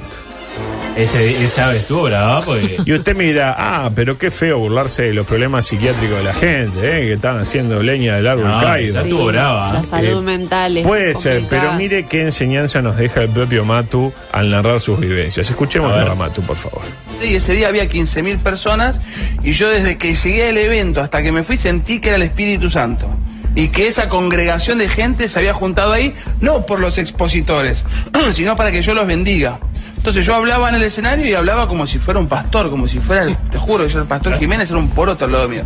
Ese, 0.96 1.43
esa 1.43 1.70
vez 1.70 1.77
estuvo 1.82 2.03
brava 2.03 2.41
porque. 2.41 2.77
Y 2.86 2.93
usted 2.93 3.15
me 3.15 3.24
dirá, 3.24 3.55
ah, 3.58 3.89
pero 3.96 4.15
qué 4.20 4.29
feo 4.29 4.60
burlarse 4.60 5.01
de 5.03 5.13
los 5.13 5.25
problemas 5.25 5.65
psiquiátricos 5.65 6.17
de 6.17 6.24
la 6.24 6.34
gente, 6.36 6.79
¿eh? 6.84 7.05
que 7.08 7.13
están 7.13 7.39
haciendo 7.39 7.82
leña 7.82 8.15
del 8.17 8.27
árbol 8.27 8.46
No, 8.48 8.62
caído. 8.62 8.89
esa 8.91 9.01
estuvo 9.01 9.25
brava. 9.25 9.74
La 9.74 9.84
salud 9.84 10.20
Eh, 10.20 10.22
mental 10.22 10.77
es 10.77 10.86
Puede 10.86 11.15
ser, 11.15 11.46
pero 11.50 11.74
mire 11.74 12.05
qué 12.05 12.22
enseñanza 12.22 12.84
nos 12.84 12.96
deja 12.98 13.24
el 13.24 13.29
propio 13.29 13.65
Matu 13.65 14.13
al 14.32 14.51
narrar 14.51 14.79
sus 14.79 15.00
vivencias. 15.00 15.50
Escuchemos 15.50 15.91
A 15.91 16.12
a 16.12 16.13
Matu, 16.13 16.43
por 16.43 16.58
favor. 16.58 16.84
Y 17.27 17.34
ese 17.34 17.53
día 17.55 17.70
había 17.70 17.86
15.000 17.89 18.38
personas 18.38 19.01
y 19.43 19.53
yo 19.53 19.70
desde 19.70 19.98
que 19.98 20.13
llegué 20.13 20.50
al 20.50 20.58
evento 20.60 21.01
hasta 21.01 21.24
que 21.24 21.32
me 21.32 21.41
fui 21.41 21.58
sentí 21.58 22.00
que 22.00 22.10
era 22.10 22.17
el 22.17 22.24
Espíritu 22.24 22.70
Santo. 22.70 23.08
Y 23.55 23.67
que 23.67 23.88
esa 23.88 24.10
congregación 24.10 24.77
de 24.79 24.89
gente 24.89 25.29
se 25.29 25.39
había 25.39 25.53
juntado 25.53 25.91
ahí, 25.93 26.15
no 26.41 26.65
por 26.65 26.79
los 26.79 26.98
expositores, 26.98 27.86
sino 28.31 28.55
para 28.55 28.72
que 28.72 28.81
yo 28.81 28.93
los 28.93 29.05
bendiga. 29.07 29.60
Entonces 29.95 30.25
yo 30.25 30.36
hablaba 30.36 30.67
en 30.69 30.75
el 30.75 30.83
escenario 30.83 31.25
y 31.25 31.33
hablaba 31.33 31.67
como 31.67 31.88
si 31.88 31.98
fuera 31.98 32.19
un 32.19 32.27
pastor, 32.27 32.69
como 32.69 32.88
si 32.88 33.00
fuera, 33.00 33.24
el- 33.24 33.38
te 33.38 33.57
juro, 33.57 33.88
yo 33.88 34.00
el 34.00 34.05
pastor 34.05 34.38
Jiménez 34.38 34.69
era 34.69 34.79
un 34.79 34.89
poroto 34.89 35.24
al 35.25 35.31
lado 35.31 35.48
mío. 35.48 35.63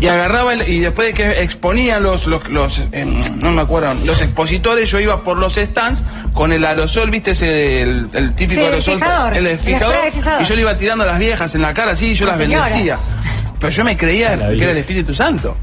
Y 0.00 0.06
agarraba 0.06 0.54
el- 0.54 0.66
y 0.66 0.80
después 0.80 1.08
de 1.08 1.12
que 1.14 1.42
exponía 1.42 2.00
los, 2.00 2.26
los, 2.26 2.48
los, 2.48 2.80
eh, 2.92 3.04
no 3.36 3.50
me 3.50 3.60
acuerdo, 3.60 3.92
los 4.06 4.22
expositores, 4.22 4.88
yo 4.90 4.98
iba 4.98 5.22
por 5.22 5.36
los 5.36 5.56
stands 5.56 6.04
con 6.32 6.54
el 6.54 6.64
aerosol, 6.64 7.10
viste 7.10 7.32
ese, 7.32 7.82
el, 7.82 8.08
el 8.14 8.32
típico 8.34 8.60
Sí, 8.60 8.66
el 8.66 8.72
aerosol, 8.72 8.94
fijador, 8.94 9.36
el 9.36 9.58
fijador, 9.58 9.94
y 10.40 10.44
yo 10.44 10.54
le 10.54 10.60
iba 10.62 10.76
tirando 10.78 11.04
a 11.04 11.08
las 11.08 11.18
viejas 11.18 11.54
en 11.54 11.60
la 11.60 11.74
cara 11.74 11.90
así 11.92 12.06
y 12.06 12.14
yo 12.14 12.24
Las 12.24 12.38
bendecía. 12.38 12.96
Pero 13.58 13.70
yo 13.70 13.84
me 13.84 13.94
creía 13.94 14.38
que 14.38 14.62
era 14.62 14.70
el 14.70 14.78
Espíritu 14.78 15.12
Santo. 15.12 15.58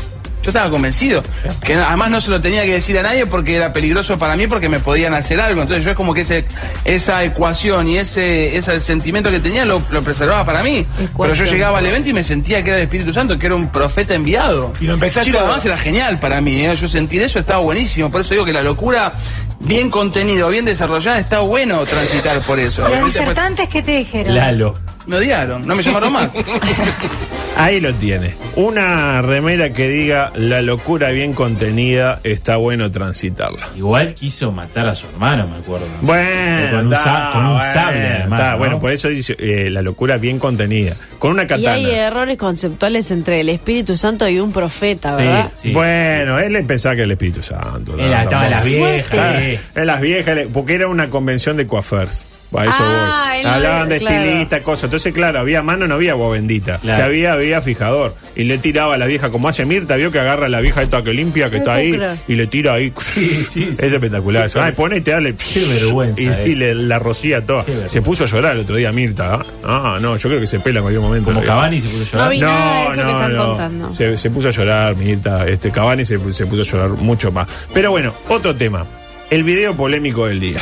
Yo 0.47 0.51
estaba 0.51 0.69
convencido. 0.69 1.21
Que 1.61 1.75
además 1.75 2.09
no 2.09 2.21
se 2.21 2.31
lo 2.31 2.39
tenía 2.39 2.63
que 2.63 2.71
decir 2.71 2.97
a 2.97 3.03
nadie 3.03 3.25
porque 3.25 3.57
era 3.57 3.73
peligroso 3.73 4.17
para 4.17 4.37
mí 4.37 4.47
porque 4.47 4.69
me 4.69 4.79
podían 4.79 5.13
hacer 5.13 5.41
algo. 5.41 5.61
Entonces 5.61 5.83
yo 5.83 5.91
es 5.91 5.97
como 5.97 6.13
que 6.13 6.21
ese, 6.21 6.45
esa 6.85 7.21
ecuación 7.25 7.89
y 7.89 7.97
ese, 7.97 8.55
ese 8.55 8.79
sentimiento 8.79 9.29
que 9.29 9.41
tenía 9.41 9.65
lo, 9.65 9.81
lo 9.91 10.01
preservaba 10.03 10.45
para 10.45 10.63
mí. 10.63 10.87
Pero 11.19 11.33
yo 11.33 11.43
llegaba 11.43 11.79
al 11.79 11.85
evento 11.85 12.07
y 12.07 12.13
me 12.13 12.23
sentía 12.23 12.63
que 12.63 12.69
era 12.69 12.77
el 12.77 12.83
Espíritu 12.83 13.11
Santo, 13.11 13.37
que 13.37 13.47
era 13.47 13.55
un 13.55 13.67
profeta 13.67 14.13
enviado. 14.13 14.71
Y 14.79 14.85
lo 14.85 14.93
empezaste 14.93 15.25
Chicos, 15.31 15.41
a- 15.41 15.43
además 15.43 15.65
era 15.65 15.77
genial 15.77 16.17
para 16.17 16.39
mí. 16.39 16.63
¿eh? 16.65 16.73
Yo 16.77 16.87
sentir 16.87 17.21
eso 17.23 17.39
estaba 17.39 17.59
buenísimo. 17.59 18.09
Por 18.09 18.21
eso 18.21 18.33
digo 18.33 18.45
que 18.45 18.53
la 18.53 18.63
locura 18.63 19.11
bien 19.59 19.89
contenido, 19.89 20.47
bien 20.47 20.63
desarrollada, 20.63 21.19
está 21.19 21.39
bueno 21.41 21.83
transitar 21.85 22.39
por 22.43 22.57
eso. 22.57 22.83
Los 22.87 22.91
disertantes, 23.13 23.67
¿qué 23.67 23.83
te 23.83 23.91
dijeron? 23.97 24.33
Lalo. 24.33 24.75
Me 25.07 25.15
odiaron, 25.17 25.65
no 25.65 25.73
me 25.75 25.81
llamaron 25.83 26.11
más. 26.13 26.33
Ahí 27.55 27.79
lo 27.79 27.91
tiene. 27.93 28.35
Una 28.55 29.21
remera 29.23 29.71
que 29.73 29.87
diga 29.89 30.31
la 30.35 30.61
locura 30.61 31.09
bien 31.09 31.33
contenida, 31.33 32.19
está 32.23 32.57
bueno 32.57 32.91
transitarla. 32.91 33.67
Igual 33.75 34.13
quiso 34.13 34.51
matar 34.51 34.87
a 34.87 34.93
su 34.93 35.07
hermano, 35.07 35.47
me 35.47 35.57
acuerdo. 35.57 35.87
Bueno, 36.01 36.69
Con 36.77 36.87
un 36.87 36.93
con 36.93 37.45
un 37.45 37.53
bueno, 37.55 37.59
sable, 37.73 38.07
además. 38.07 38.57
Bueno, 38.59 38.79
por 38.79 38.91
eso 38.91 39.07
dice 39.07 39.35
eh, 39.39 39.69
la 39.71 39.81
locura 39.81 40.17
bien 40.17 40.37
contenida. 40.37 40.93
Con 41.17 41.31
una 41.31 41.43
Y 41.43 41.47
katana. 41.47 41.71
hay 41.73 41.89
errores 41.89 42.37
conceptuales 42.37 43.09
entre 43.09 43.39
el 43.39 43.49
Espíritu 43.49 43.97
Santo 43.97 44.27
y 44.29 44.39
un 44.39 44.51
profeta, 44.51 45.15
¿verdad? 45.15 45.51
sí. 45.55 45.71
Bueno, 45.73 46.37
él 46.39 46.63
pensaba 46.65 46.93
que 46.93 47.01
era 47.01 47.05
el 47.05 47.11
Espíritu 47.13 47.41
Santo. 47.41 47.93
Él 47.97 48.11
estaba 48.13 48.45
en 48.45 48.51
las 48.51 48.63
viejas. 48.65 49.41
Eh. 49.41 49.59
En 49.73 49.85
las 49.87 50.01
viejas, 50.01 50.35
le- 50.35 50.47
porque 50.47 50.75
era 50.75 50.87
una 50.87 51.09
convención 51.09 51.57
de 51.57 51.65
coafers. 51.65 52.25
A 52.55 52.63
eso 52.63 52.73
Ah, 52.79 53.31
voy. 53.33 53.43
no 53.43 53.49
Hablaban 53.49 53.89
de 53.89 53.97
claro. 53.97 54.17
estilista, 54.23 54.63
cosas. 54.63 54.85
Entonces, 54.85 55.13
claro, 55.13 55.39
había 55.39 55.61
mano, 55.61 55.85
no 55.87 55.95
había 55.95 56.11
agua 56.13 56.29
bendita. 56.31 56.77
Claro. 56.77 56.97
Que 56.97 57.03
había, 57.03 57.33
había 57.33 57.61
fijador. 57.61 58.15
Y 58.35 58.45
le 58.45 58.57
tiraba 58.57 58.93
a 58.93 58.97
la 58.97 59.05
vieja, 59.05 59.29
como 59.29 59.47
hace 59.49 59.65
Mirta, 59.65 59.95
vio 59.97 60.11
que 60.11 60.19
agarra 60.19 60.45
a 60.45 60.49
la 60.49 60.61
vieja 60.61 60.81
esta 60.81 61.03
que 61.03 61.13
limpia, 61.13 61.49
que 61.49 61.57
No 61.57 61.63
está 61.63 61.73
ahí, 61.75 61.99
y 62.27 62.35
le 62.35 62.47
tira 62.47 62.73
ahí. 62.73 62.93
sí, 62.97 63.43
sí. 63.43 63.63
Es 63.69 63.79
espectacular. 63.83 64.45
eso. 64.45 64.61
Ay, 64.61 64.71
ponete, 64.71 65.11
dale. 65.11 65.35
Qué 65.35 65.59
vergüenza 65.65 66.21
Y, 66.21 66.27
es. 66.27 66.47
y 66.47 66.55
le, 66.55 66.73
la 66.75 66.99
rocía 66.99 67.45
toda. 67.45 67.65
Se 67.87 68.01
puso 68.01 68.23
a 68.23 68.27
llorar 68.27 68.53
el 68.55 68.61
otro 68.61 68.75
día 68.77 68.91
Mirta. 68.91 69.35
¿ah? 69.35 69.45
Ah, 69.63 69.97
no, 70.01 70.15
yo 70.17 70.29
creo 70.29 70.39
que 70.41 70.47
se 70.47 70.59
pela 70.59 70.79
en 70.79 70.83
cualquier 70.83 71.01
momento. 71.01 71.31
Como. 71.33 71.43
Cavani 71.45 71.81
se 71.81 71.89
puso 71.89 72.03
a 72.03 72.05
llorar. 72.05 72.25
No 72.25 72.31
vi 72.31 72.39
nada 72.41 72.81
de 72.81 72.87
eso 72.87 73.03
que 73.03 73.11
están 73.11 73.35
contando. 73.35 73.91
Se, 73.91 74.17
se 74.17 74.29
puso 74.29 74.47
a 74.47 74.51
llorar, 74.51 74.95
Mirta. 74.95 75.47
Este, 75.47 75.69
Cavani 75.71 76.05
se, 76.05 76.17
se 76.31 76.45
puso 76.45 76.61
a 76.61 76.65
llorar 76.65 76.89
mucho 76.97 77.31
más. 77.31 77.47
Pero 77.73 77.91
bueno, 77.91 78.13
otro 78.29 78.55
tema. 78.55 78.85
El 79.29 79.43
video 79.43 79.75
polémico 79.75 80.27
del 80.27 80.39
día. 80.39 80.61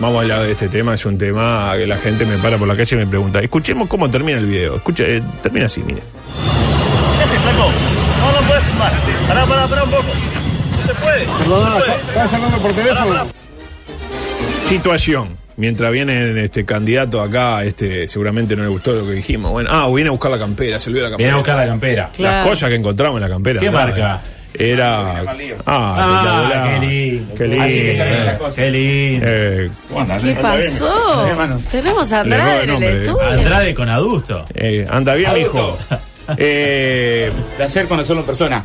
Vamos 0.00 0.18
a 0.18 0.22
hablar 0.22 0.42
de 0.42 0.52
este 0.52 0.68
tema. 0.68 0.94
Es 0.94 1.06
un 1.06 1.16
tema 1.16 1.72
que 1.76 1.86
la 1.86 1.96
gente 1.96 2.26
me 2.26 2.36
para 2.38 2.58
por 2.58 2.66
la 2.66 2.76
calle 2.76 2.96
y 2.96 2.98
me 2.98 3.06
pregunta. 3.06 3.40
Escuchemos 3.40 3.88
cómo 3.88 4.10
termina 4.10 4.38
el 4.38 4.46
video. 4.46 4.76
Escucha, 4.76 5.04
eh, 5.04 5.22
termina 5.42 5.66
así, 5.66 5.82
mire. 5.82 6.02
¿Qué 7.18 7.24
haces, 7.24 7.40
flaco? 7.40 7.70
No, 8.20 8.40
no 8.40 8.46
puedes 8.46 8.64
fumar. 8.64 8.92
Pará, 9.28 9.46
pará, 9.46 9.68
pará 9.68 9.84
un 9.84 9.90
poco. 9.90 10.02
No 10.02 10.86
se 10.86 10.94
puede. 10.94 11.26
No 11.26 11.60
se 11.60 11.80
puede. 11.80 11.94
¿Estás 12.08 12.32
hablando 12.32 12.58
por 12.58 12.72
teléfono? 12.72 13.26
Situación. 14.68 15.44
Mientras 15.56 15.92
viene 15.92 16.42
este 16.44 16.64
candidato 16.64 17.22
acá, 17.22 17.62
este 17.62 18.08
seguramente 18.08 18.56
no 18.56 18.64
le 18.64 18.70
gustó 18.70 18.92
lo 18.92 19.06
que 19.06 19.12
dijimos. 19.12 19.52
Bueno, 19.52 19.70
ah, 19.72 19.88
viene 19.94 20.08
a 20.08 20.10
buscar 20.10 20.32
la 20.32 20.38
campera, 20.38 20.80
se 20.80 20.90
olvidó 20.90 21.04
la 21.04 21.10
campera. 21.10 21.28
Viene 21.28 21.32
a 21.32 21.36
buscar 21.36 21.56
la 21.56 21.66
campera. 21.66 22.10
Claro. 22.16 22.36
Las 22.38 22.44
cosas 22.44 22.68
que 22.70 22.74
encontramos 22.74 23.16
en 23.18 23.22
la 23.22 23.28
campera. 23.28 23.60
¿Qué 23.60 23.70
marca? 23.70 24.20
Era. 24.56 25.20
Ah, 25.20 25.24
Ah, 25.66 26.06
espectacular. 26.06 26.80
qué 26.80 26.86
lindo. 26.86 27.34
Qué 27.34 27.46
lindo. 27.48 27.64
Así 27.64 27.80
que 27.82 27.92
se 27.92 28.02
arreglan 28.02 28.26
las 28.26 28.38
cosas. 28.38 28.54
Qué 28.54 28.70
lindo. 28.70 29.26
Eh, 29.28 29.70
¿Qué 30.22 30.34
pasó? 30.40 31.26
Tenemos 31.70 32.12
a 32.12 32.20
Andrade 32.20 32.64
en 32.64 32.70
el 32.82 32.82
estudio. 33.02 33.20
Andrade 33.30 33.74
con 33.74 33.88
adusto. 33.88 34.44
eh, 34.54 34.86
anda 34.88 35.14
bien, 35.14 35.36
hijo. 35.38 35.76
Eh, 36.38 37.30
Placer 37.56 37.86
conocerlo 37.86 38.20
en 38.20 38.26
persona. 38.26 38.64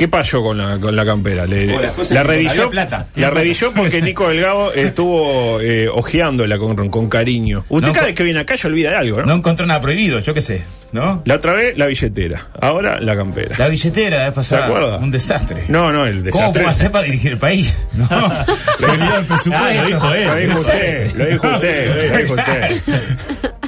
¿Qué 0.00 0.08
pasó 0.08 0.42
con 0.42 0.56
la, 0.56 0.78
con 0.78 0.96
la 0.96 1.04
campera? 1.04 1.44
Le- 1.44 1.66
la 2.10 2.22
revisó, 2.22 2.70
plata. 2.70 3.04
la 3.16 3.28
revisó 3.28 3.70
porque 3.74 4.00
Nico 4.00 4.30
Delgado 4.30 4.72
estuvo 4.72 5.60
eh, 5.60 5.88
ojeándola 5.88 6.56
con, 6.56 6.88
con 6.88 7.10
cariño. 7.10 7.66
Usted 7.68 7.88
No, 7.88 7.92
cada 7.92 8.06
vez 8.06 8.14
que 8.16 8.22
viene 8.22 8.40
acá 8.40 8.56
se 8.56 8.66
olvida 8.66 8.92
de 8.92 8.96
algo, 8.96 9.18
¿no? 9.20 9.26
No 9.26 9.34
encontró 9.34 9.66
nada 9.66 9.78
prohibido, 9.82 10.18
yo 10.20 10.32
qué 10.32 10.40
sé, 10.40 10.62
¿no? 10.92 11.20
La 11.26 11.34
otra 11.34 11.52
vez 11.52 11.76
la 11.76 11.84
billetera, 11.84 12.48
ahora 12.62 12.98
la 12.98 13.14
campera. 13.14 13.56
La 13.58 13.68
billetera 13.68 14.16
de 14.16 14.22
la 14.22 14.28
vez 14.30 14.34
pasada. 14.36 14.96
Un 14.96 15.10
desastre. 15.10 15.64
No, 15.68 15.92
no, 15.92 16.06
el 16.06 16.14
¿Cómo 16.14 16.24
desastre. 16.24 16.62
puedo 16.62 16.70
hacer 16.70 16.90
para 16.90 17.04
dirigir 17.04 17.32
el 17.32 17.38
país? 17.38 17.86
No. 17.98 18.08
Se 18.78 18.86
olvidó 18.86 19.18
el 19.18 19.24
presupuesto. 19.26 19.66
Ah, 19.68 19.74
lo 19.74 19.86
dijo 19.86 20.14
él, 20.14 20.26
lo 20.26 20.36
dijo 20.36 20.60
usted, 20.60 21.12
lo 21.14 21.26
dijo 21.26 21.48
usted, 21.48 22.10
lo 22.12 22.18
dijo 22.18 22.34
usted. 22.34 22.82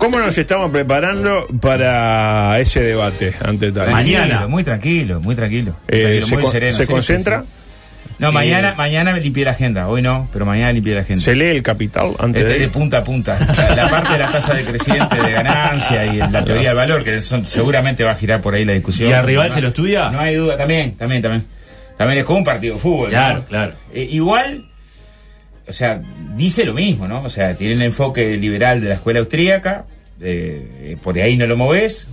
¿Cómo 0.03 0.19
nos 0.19 0.37
estamos 0.37 0.73
preparando 0.73 1.47
para 1.61 2.59
ese 2.59 2.83
debate 2.83 3.35
ante 3.45 3.71
tal? 3.71 3.89
Mañana. 3.93 4.49
Muy 4.49 4.65
tranquilo, 4.65 5.21
muy 5.21 5.37
tranquilo. 5.37 5.77
Muy, 5.89 5.97
Eh, 6.01 6.03
tranquilo, 6.03 6.27
¿se 6.27 6.35
muy 6.35 6.43
con- 6.43 6.53
sereno. 6.53 6.77
se 6.77 6.87
sí, 6.87 6.93
concentra? 6.93 7.41
sí, 7.43 7.47
sí. 7.47 8.15
No, 8.19 8.33
mañana, 8.33 8.75
mañana 8.77 9.13
me 9.13 9.21
limpié 9.21 9.45
la 9.45 9.53
agenda. 9.53 9.87
Hoy 9.87 10.03
no, 10.03 10.29
pero 10.33 10.45
mañana 10.45 10.73
limpié 10.73 10.97
la 10.97 11.03
agenda. 11.03 11.23
¿Se 11.23 11.37
lee 11.37 11.47
el 11.47 11.63
capital 11.63 12.15
antes 12.19 12.43
Este, 12.43 12.55
de 12.55 12.59
de 12.59 12.69
punta 12.69 12.99
a 12.99 13.05
punta. 13.05 13.39
La, 13.57 13.77
la 13.77 13.89
parte 13.91 14.13
de 14.15 14.19
la 14.19 14.33
tasa 14.33 14.55
de 14.55 14.65
creciente 14.65 15.23
de 15.23 15.33
ganancia 15.33 16.05
y 16.07 16.17
la 16.19 16.45
teoría 16.45 16.71
del 16.71 16.77
valor, 16.79 17.05
que 17.05 17.21
son- 17.21 17.47
seguramente 17.47 18.03
va 18.03 18.11
a 18.11 18.15
girar 18.17 18.41
por 18.41 18.55
ahí 18.55 18.65
la 18.65 18.73
discusión. 18.73 19.09
¿Y 19.09 19.13
al 19.13 19.23
rival 19.25 19.51
No- 19.51 19.55
se 19.55 19.61
lo 19.61 19.69
estudia? 19.69 20.11
No 20.11 20.19
hay 20.19 20.35
duda, 20.35 20.57
también, 20.57 20.97
también, 20.97 21.23
también. 21.23 21.47
También 21.97 22.19
es 22.19 22.25
como 22.25 22.39
un 22.39 22.45
partido 22.45 22.75
de 22.75 22.81
fútbol. 22.81 23.05
¿no? 23.05 23.11
Claro, 23.11 23.45
claro. 23.49 23.73
Eh, 23.95 24.09
igual, 24.11 24.67
o 25.69 25.73
sea, 25.73 26.03
dice 26.35 26.65
lo 26.65 26.75
mismo, 26.75 27.07
¿no? 27.07 27.23
O 27.23 27.29
sea, 27.29 27.55
tiene 27.55 27.75
el 27.75 27.83
enfoque 27.83 28.37
liberal 28.37 28.81
de 28.81 28.89
la 28.89 28.95
escuela 28.97 29.21
austríaca, 29.21 29.85
eh, 30.23 30.97
por 31.03 31.19
ahí 31.19 31.37
no 31.37 31.47
lo 31.47 31.57
moves, 31.57 32.09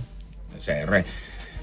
o 0.56 0.60
sea, 0.60 0.84
re- 0.86 1.04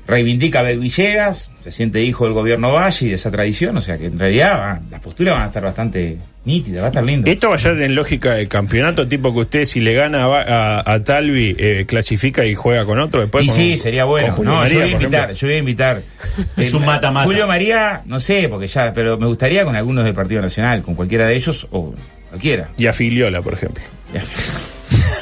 reivindica 0.07 0.59
a 0.59 0.63
Villegas, 0.63 1.51
se 1.63 1.69
siente 1.71 2.01
hijo 2.01 2.23
del 2.25 2.33
gobierno 2.33 2.71
Valle 2.71 3.05
y 3.05 3.09
de 3.09 3.15
esa 3.15 3.29
tradición, 3.29 3.75
o 3.77 3.81
sea 3.81 3.97
que 3.97 4.05
en 4.05 4.17
realidad 4.17 4.57
va- 4.59 4.81
las 4.89 4.99
posturas 5.01 5.33
van 5.35 5.43
a 5.43 5.47
estar 5.47 5.61
bastante 5.63 6.17
nítidas, 6.45 6.81
va 6.81 6.85
a 6.85 6.89
estar 6.89 7.03
lindo. 7.03 7.29
Esto 7.29 7.49
va 7.49 7.55
a 7.55 7.57
ser 7.57 7.81
en 7.81 7.93
lógica 7.93 8.35
de 8.35 8.47
campeonato, 8.47 9.05
tipo 9.05 9.33
que 9.33 9.39
usted 9.41 9.65
si 9.65 9.81
le 9.81 9.93
gana 9.93 10.23
a, 10.23 10.79
a- 10.79 10.93
a 10.93 11.03
Talvi, 11.03 11.57
eh, 11.59 11.83
clasifica 11.85 12.45
y 12.45 12.55
juega 12.55 12.85
con 12.85 12.99
otro 12.99 13.19
después. 13.19 13.43
y 13.43 13.47
con- 13.49 13.57
sí, 13.57 13.77
sería 13.77 14.05
bueno. 14.05 14.31
Julio 14.33 14.51
No, 14.53 14.57
María, 14.59 14.73
yo 14.75 14.79
voy 14.85 14.91
invitar, 14.93 15.31
yo 15.33 15.47
voy 15.47 15.55
a 15.55 15.59
invitar. 15.59 16.01
Es 16.55 16.73
Eh, 16.73 16.75
un 16.77 16.85
mata-mata. 16.85 17.25
Julio 17.25 17.45
María, 17.47 18.01
no 18.05 18.21
sé, 18.21 18.47
porque 18.47 18.67
ya, 18.67 18.93
pero 18.93 19.17
me 19.17 19.25
gustaría 19.27 19.65
con 19.65 19.75
algunos 19.75 20.05
del 20.05 20.13
Partido 20.13 20.41
Nacional, 20.41 20.81
con 20.83 20.95
cualquiera 20.95 21.27
de 21.27 21.35
ellos, 21.35 21.67
o 21.71 21.93
Cualquiera. 22.29 22.67
Y 22.77 22.87
a 22.87 22.93
Filiola, 22.93 23.41
por 23.41 23.53
ejemplo. 23.53 23.83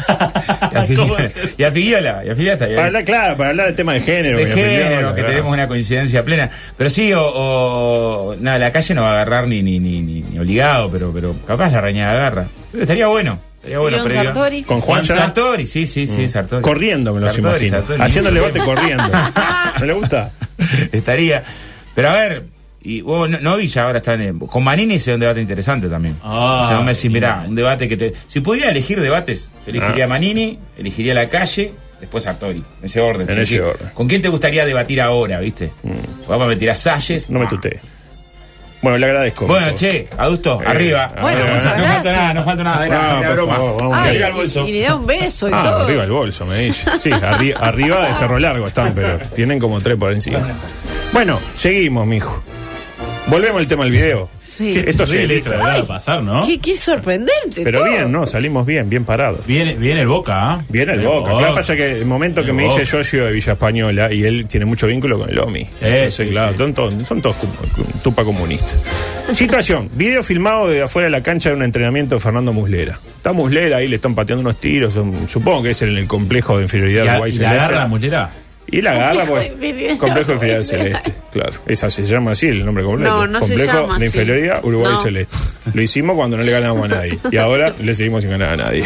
Y 0.72 0.78
a, 0.78 0.82
y 0.82 0.84
a 0.84 0.86
Figuiola. 0.86 1.30
Y 1.58 1.64
a 1.64 1.72
Figuiola. 1.72 2.24
Y 2.26 2.30
a 2.30 2.36
Figuiola 2.36 2.54
está. 2.54 2.68
Para 2.68 2.86
hablar, 2.88 3.04
claro, 3.06 3.38
para 3.38 3.50
hablar 3.52 3.66
del 3.68 3.76
tema 3.76 3.94
de 3.94 4.02
género. 4.02 4.38
de 4.38 4.46
que 4.46 4.54
claro. 4.54 5.14
tenemos 5.16 5.54
una 5.54 5.68
coincidencia 5.68 6.24
plena. 6.24 6.50
Pero 6.78 6.90
sí, 6.90 7.14
o, 7.14 7.22
o- 7.24 8.36
nada, 8.40 8.58
la 8.60 8.72
calle 8.72 8.94
no 8.94 9.02
va 9.04 9.10
a 9.10 9.14
agarrar 9.14 9.48
ni, 9.48 9.62
ni, 9.64 9.80
ni, 9.80 10.02
ni- 10.02 10.22
ni 10.22 10.40
obligado, 10.40 10.90
pero, 10.92 11.12
pero 11.14 11.36
capaz 11.46 11.72
la 11.72 11.82
rañada 11.82 12.14
agarra. 12.14 12.46
Estaría 12.78 13.08
bueno. 13.08 13.40
Estaría 13.58 13.80
bueno. 13.80 13.98
¿Y 13.98 14.00
don 14.00 14.08
pero 14.10 14.22
digo- 14.22 14.34
Sartori? 14.34 14.64
Con 14.64 14.82
Juan 14.82 15.06
Sartori, 15.06 15.66
sí, 15.66 15.88
sí, 15.88 16.08
sí, 16.08 16.28
Sartori. 16.28 16.62
Corriendo, 16.62 17.14
me 17.14 17.22
los 17.22 17.38
imagino. 17.38 17.78
Sartori. 17.78 18.02
Haciendo 18.02 18.30
el 18.30 18.36
debate 18.36 18.60
corriendo. 18.66 19.04
¿No 19.80 19.86
le 19.86 19.94
gusta? 19.94 20.32
Estaría. 20.92 21.44
Pero 21.96 22.10
a 22.10 22.14
ver, 22.14 22.44
y 22.86 23.02
vos, 23.02 23.30
no, 23.30 23.40
no 23.40 23.58
vi 23.58 23.68
ya 23.68 23.84
ahora 23.86 23.98
están 23.98 24.22
en- 24.22 24.40
con 24.40 24.64
Manini 24.64 25.00
sería 25.00 25.16
un 25.16 25.22
debate 25.22 25.42
interesante 25.42 25.88
también. 25.90 26.18
Ah, 26.24 26.62
o 26.64 26.68
sea, 26.68 26.76
vos 26.78 26.86
me 26.86 26.94
decís, 26.94 27.12
mirá, 27.12 27.44
un 27.48 27.56
debate 27.56 27.88
que 27.88 27.98
te. 27.98 28.14
Si 28.28 28.40
pudiera 28.42 28.70
elegir 28.70 29.00
debates, 29.02 29.52
elegiría 29.68 30.04
Ah. 30.04 30.08
a 30.08 30.10
Manini, 30.10 30.60
elegiría 30.78 31.14
la 31.14 31.28
calle, 31.28 31.74
después 32.00 32.24
Sartori. 32.24 32.60
En 32.60 32.86
ese 32.86 33.02
orden. 33.02 33.30
En 33.30 33.40
ese 33.40 33.60
orden. 33.62 33.90
¿Con 33.94 34.08
quién 34.08 34.22
te 34.22 34.30
gustaría 34.30 34.66
debatir 34.66 35.02
ahora, 35.02 35.40
viste? 35.40 35.72
Vamos 36.28 36.46
a 36.46 36.50
meter 36.50 36.70
a 36.70 36.76
Salles. 36.76 37.30
No 37.30 37.40
me 37.40 37.48
tutee. 37.48 37.80
Bueno, 38.82 39.00
le 39.00 39.06
agradezco. 39.08 39.48
Bueno, 39.48 39.74
che, 39.74 40.08
adusto, 40.16 40.62
Eh, 40.62 40.66
arriba. 40.68 41.12
Bueno, 41.20 41.40
Ah, 41.50 41.54
muchas 41.56 41.78
no 41.78 41.84
falta 41.86 42.12
nada, 42.16 42.34
no 42.36 42.44
falta 42.44 42.64
nada. 42.64 42.86
Era, 42.86 43.16
Ah, 43.16 43.20
era 43.20 43.32
broma. 43.32 43.56
favor, 43.56 43.78
vamos 43.80 43.98
Ay, 43.98 44.10
Arriba 44.12 44.28
el 44.28 44.34
bolso. 44.34 44.68
y 44.68 44.72
le 44.74 44.82
da 44.82 44.96
un 44.96 45.06
beso 45.08 45.50
y 45.50 45.52
Ah, 45.56 45.64
todo. 45.64 45.86
arriba 45.86 46.04
el 46.04 46.12
bolso, 46.12 46.46
me 46.46 46.58
dice. 46.60 46.92
Sí, 47.00 47.10
arri- 47.10 47.56
arriba 47.60 48.06
de 48.08 48.14
Cerro 48.14 48.38
Largo 48.38 48.68
están, 48.68 48.94
pero 48.94 49.18
tienen 49.34 49.58
como 49.58 49.82
tres 49.82 49.98
por 49.98 50.14
encima. 50.14 50.40
Bueno, 51.14 51.40
seguimos, 51.56 52.06
mijo. 52.06 52.44
Volvemos 53.28 53.58
al 53.60 53.68
tema 53.68 53.84
del 53.86 53.92
video. 53.92 54.30
Sí. 54.44 54.74
Esto 54.86 55.06
Sí, 55.08 55.18
se 55.44 55.50
va 55.58 55.76
a 55.78 55.84
pasar, 55.84 56.22
¿no? 56.22 56.46
Qué, 56.46 56.60
qué 56.60 56.78
sorprendente. 56.78 57.64
Pero 57.64 57.80
todo. 57.80 57.90
bien, 57.90 58.12
¿no? 58.12 58.26
Salimos 58.28 58.66
bien, 58.68 58.88
bien 58.88 59.04
parados. 59.04 59.46
Viene, 59.48 59.74
viene 59.76 60.02
el 60.02 60.08
Boca, 60.08 60.52
¿ah? 60.52 60.62
Viene 60.70 60.94
el 60.94 61.00
Viene 61.00 61.14
Boca. 61.14 61.36
Claro, 61.38 61.56
pasa 61.56 61.76
que 61.76 61.92
el 61.94 62.06
momento 62.06 62.46
que 62.46 62.54
me 62.54 62.66
hice 62.66 62.74
Boca. 62.82 62.86
socio 62.86 63.26
de 63.26 63.32
Villa 63.32 63.54
Española 63.54 64.14
y 64.14 64.24
él 64.24 64.46
tiene 64.48 64.66
mucho 64.68 64.86
vínculo 64.86 65.18
con 65.18 65.30
el 65.30 65.40
OMI. 65.40 65.62
Entonces, 65.82 66.14
sí, 66.14 66.26
claro, 66.28 66.52
sí. 66.52 66.58
Son, 66.60 66.74
todos, 66.76 67.08
son 67.08 67.22
todos 67.22 67.36
tupa 68.04 68.24
comunistas. 68.24 68.78
Situación: 69.34 69.90
video 69.96 70.22
filmado 70.22 70.70
de 70.70 70.84
afuera 70.84 71.08
de 71.08 71.12
la 71.12 71.24
cancha 71.24 71.50
de 71.50 71.56
un 71.56 71.64
entrenamiento 71.64 72.16
de 72.16 72.22
Fernando 72.22 72.54
Muslera. 72.54 73.00
Está 73.18 73.34
Muslera 73.34 73.78
ahí, 73.78 73.88
le 73.88 73.96
están 73.96 74.14
pateando 74.14 74.42
unos 74.42 74.60
tiros. 74.60 74.94
son- 74.94 75.28
supongo 75.28 75.64
que 75.64 75.72
es 75.72 75.82
en 75.82 75.98
el 75.98 76.06
complejo 76.08 76.58
de 76.58 76.64
inferioridad 76.64 77.04
de 77.04 77.10
a- 77.10 77.14
Uruguay 77.14 77.32
y 77.32 77.34
la 77.34 77.40
Celeste. 77.40 77.60
agarra 77.60 77.78
la 77.80 77.88
mulera. 77.88 78.30
Y 78.72 78.82
la 78.82 78.92
agarra, 78.92 79.26
pues. 79.26 79.50
Complejo 80.00 80.28
de 80.30 80.34
inferioridad 80.34 80.64
celeste, 80.64 81.14
claro. 81.32 81.54
Esa 81.68 81.90
se 81.90 82.04
llama 82.04 82.32
así 82.32 82.48
el 82.48 82.66
nombre 82.66 82.84
completo. 82.84 83.12
No, 83.14 83.28
no 83.28 83.40
se 83.42 83.48
Complejo 83.54 83.74
llama 83.82 83.88
de 83.88 83.94
así. 83.96 84.06
inferioridad 84.06 84.66
Uruguay 84.66 84.92
No. 84.94 84.98
celeste. 84.98 85.36
Lo 85.74 85.82
hicimos 85.82 86.16
cuando 86.16 86.38
no 86.38 86.44
le 86.44 86.52
ganamos 86.52 86.86
a 86.86 86.88
nadie. 86.88 87.18
Y 87.32 87.38
ahora 87.38 87.74
le 87.80 87.94
seguimos 87.96 88.22
sin 88.24 88.32
ganar 88.32 88.50
a 88.50 88.58
nadie. 88.58 88.84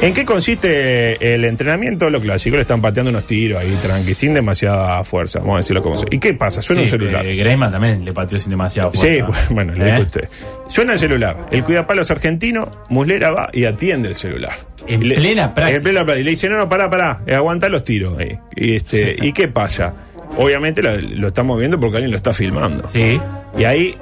¿En 0.00 0.14
qué 0.14 0.24
consiste 0.24 1.34
el 1.34 1.44
entrenamiento? 1.44 2.08
Lo 2.10 2.20
clásico, 2.20 2.56
le 2.56 2.62
están 2.62 2.80
pateando 2.80 3.10
unos 3.10 3.26
tiros 3.26 3.60
ahí, 3.60 3.76
tranqui, 3.82 4.14
sin 4.14 4.34
demasiada 4.34 5.02
fuerza. 5.04 5.40
Vamos 5.40 5.54
a 5.54 5.58
decirlo 5.58 5.82
como 5.82 5.96
sea. 5.96 6.08
¿Y 6.10 6.18
qué 6.18 6.34
pasa? 6.34 6.62
Suena 6.62 6.80
Sí, 6.82 6.86
un 6.86 6.90
celular. 6.90 7.26
eh, 7.26 7.36
Griezmann 7.36 7.70
también 7.72 8.04
le 8.04 8.12
pateó 8.12 8.38
sin 8.38 8.50
demasiado 8.50 8.90
Sí, 8.94 9.20
fuerza. 9.20 9.46
bueno, 9.50 9.72
le 9.74 9.84
¿Eh? 9.84 9.90
dijo 9.92 10.02
usted. 10.02 10.28
Suena 10.68 10.92
el 10.94 10.98
celular. 10.98 11.46
El 11.50 11.64
cuidapalos 11.64 12.10
argentino, 12.10 12.70
Muslera 12.88 13.30
va 13.30 13.48
y 13.52 13.64
atiende 13.64 14.08
el 14.08 14.14
celular. 14.14 14.56
En 14.86 15.08
le- 15.08 15.14
plena 15.16 15.54
práctica. 15.54 15.76
En 15.76 15.82
plena 15.82 16.04
práctica. 16.04 16.20
Y 16.20 16.24
le 16.24 16.30
dice, 16.30 16.48
no, 16.48 16.56
no, 16.58 16.68
pará, 16.68 16.88
pará, 16.90 17.20
eh, 17.26 17.34
aguanta 17.34 17.68
los 17.68 17.84
tiros. 17.84 18.18
ahí. 18.18 18.38
Y, 18.56 18.76
este, 18.76 19.16
¿Y 19.26 19.32
qué 19.32 19.48
pasa? 19.48 19.94
Obviamente 20.36 20.82
lo, 20.82 20.96
lo 21.00 21.28
estamos 21.28 21.58
viendo 21.58 21.78
porque 21.80 21.96
alguien 21.96 22.10
lo 22.12 22.16
está 22.16 22.32
filmando. 22.32 22.86
Sí. 22.88 23.20
Y 23.58 23.64
ahí 23.64 23.94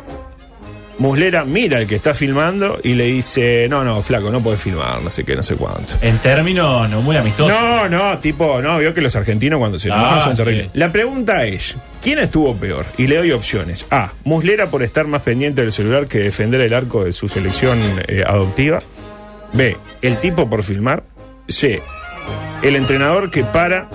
Muslera 0.99 1.45
mira 1.45 1.79
al 1.79 1.87
que 1.87 1.95
está 1.95 2.13
filmando 2.13 2.81
y 2.83 2.95
le 2.95 3.05
dice, 3.05 3.69
no, 3.71 3.85
no, 3.85 4.03
flaco, 4.03 4.33
no 4.33 4.43
podés 4.43 4.61
filmar, 4.61 5.01
no 5.01 5.09
sé 5.11 5.23
qué, 5.25 5.37
no 5.37 5.45
sé 5.45 5.55
cuánto. 5.55 5.93
En 6.03 6.19
términos 6.19 6.91
no 6.91 7.03
muy 7.03 7.17
amistosos. 7.17 7.53
No, 7.57 7.89
no, 7.89 8.19
tipo, 8.19 8.61
no, 8.61 8.79
vio 8.81 8.93
que 8.93 9.01
los 9.01 9.15
argentinos 9.15 9.61
cuando 9.61 9.79
se 9.79 9.91
Ah, 9.93 9.95
enojan 9.97 10.23
son 10.23 10.37
sí. 10.37 10.43
terribles. 10.43 10.71
La 10.75 10.91
pregunta 10.91 11.45
es, 11.47 11.77
¿quién 12.03 12.19
estuvo 12.19 12.53
peor? 12.57 12.85
Y 12.97 13.07
le 13.07 13.17
doy 13.17 13.31
opciones. 13.31 13.87
A, 13.91 14.11
Muslera 14.25 14.71
por 14.71 14.83
estar 14.83 15.07
más 15.07 15.23
pendiente 15.23 15.61
del 15.61 15.71
celular 15.71 16.09
que 16.09 16.19
defender 16.19 16.61
el 16.63 16.75
arco 16.75 17.05
de 17.05 17.13
su 17.13 17.29
selección 17.29 17.79
eh, 18.09 18.25
adoptiva. 18.27 18.81
B, 19.53 19.77
el 20.03 20.19
tipo 20.21 20.49
por 20.49 20.63
filmar. 20.63 21.03
C, 21.49 21.83
el 22.63 22.77
entrenador 22.77 23.31
que 23.31 23.45
para 23.45 23.89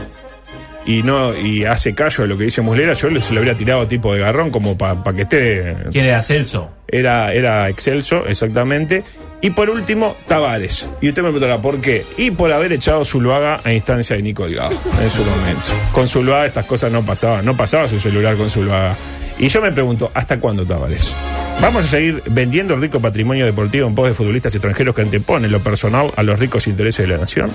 y 0.86 1.04
no 1.04 1.38
y 1.38 1.66
hace 1.66 1.94
callo 1.94 2.24
a 2.24 2.28
lo 2.28 2.38
que 2.38 2.46
dice 2.46 2.62
Muslera. 2.62 2.94
Yo 2.94 3.10
se 3.20 3.34
lo 3.34 3.39
habría 3.39 3.56
tirado 3.56 3.88
tipo 3.88 4.13
de 4.13 4.20
garrón 4.20 4.50
como 4.50 4.78
para 4.78 5.02
que 5.16 5.22
esté 5.24 5.76
¿Quién 5.92 6.06
era 6.06 6.22
Celso? 6.22 6.72
era, 6.88 7.34
era 7.34 7.70
excelso, 7.70 8.26
exactamente. 8.28 9.04
Y 9.42 9.50
por 9.50 9.70
último, 9.70 10.16
Tavares. 10.28 10.88
Y 11.02 11.10
usted 11.10 11.22
me 11.22 11.30
preguntará, 11.30 11.62
¿por 11.62 11.82
qué? 11.82 12.06
Y 12.18 12.32
por 12.32 12.52
haber 12.52 12.72
echado 12.72 13.04
Zuluaga 13.04 13.60
a 13.63 13.74
instancia 13.74 14.16
de 14.16 14.22
Nico 14.22 14.46
Delgado 14.46 14.72
en 15.02 15.10
su 15.10 15.24
momento. 15.26 15.72
Con 15.92 16.08
Zuluaga 16.08 16.46
estas 16.46 16.66
cosas 16.66 16.92
no 16.92 17.04
pasaban, 17.06 17.44
no 17.44 17.58
pasaba 17.58 17.88
su 17.88 18.00
celular 18.00 18.36
con 18.38 18.50
Zuluaga. 18.50 18.96
Y 19.39 19.48
yo 19.48 19.62
me 19.62 19.72
pregunto, 19.72 20.12
¿hasta 20.13 20.39
cuándo 20.39 20.65
Tavares? 20.65 21.13
¿Vamos 21.62 21.86
a 21.86 21.88
seguir 21.88 22.22
vendiendo 22.30 22.74
el 22.74 22.82
rico 22.82 23.00
patrimonio 23.00 23.46
deportivo 23.46 23.88
en 23.88 23.96
pos 23.96 24.08
de 24.08 24.13
futbolistas 24.13 24.54
extranjeros 24.54 24.93
que 24.93 25.02
anteponen 25.02 25.52
lo 25.52 25.60
personal 25.60 26.12
a 26.15 26.24
los 26.24 26.39
ricos 26.39 26.67
intereses 26.67 27.08
de 27.08 27.13
la 27.13 27.19
nación? 27.19 27.52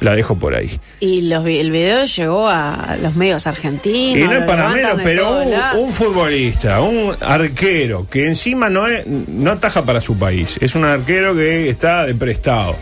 La 0.00 0.14
dejo 0.14 0.38
por 0.38 0.54
ahí. 0.54 0.70
Y 1.00 1.22
los, 1.22 1.44
el 1.44 1.72
video 1.72 2.04
llegó 2.04 2.48
a 2.48 2.96
los 3.02 3.16
medios 3.16 3.46
argentinos. 3.48 4.16
Y 4.16 4.28
no 4.28 4.38
es 4.38 4.44
para 4.44 4.68
menos, 4.68 5.00
pero 5.02 5.40
un, 5.40 5.52
un 5.80 5.92
futbolista, 5.92 6.80
un 6.80 7.16
arquero, 7.20 8.08
que 8.08 8.26
encima 8.26 8.70
no 8.70 8.86
es, 8.86 9.06
no 9.06 9.50
ataja 9.50 9.84
para 9.84 10.00
su 10.00 10.16
país, 10.16 10.56
es 10.60 10.74
un 10.76 10.84
arquero 10.84 11.34
que 11.34 11.68
está 11.68 12.06
de 12.06 12.14
prestado. 12.14 12.76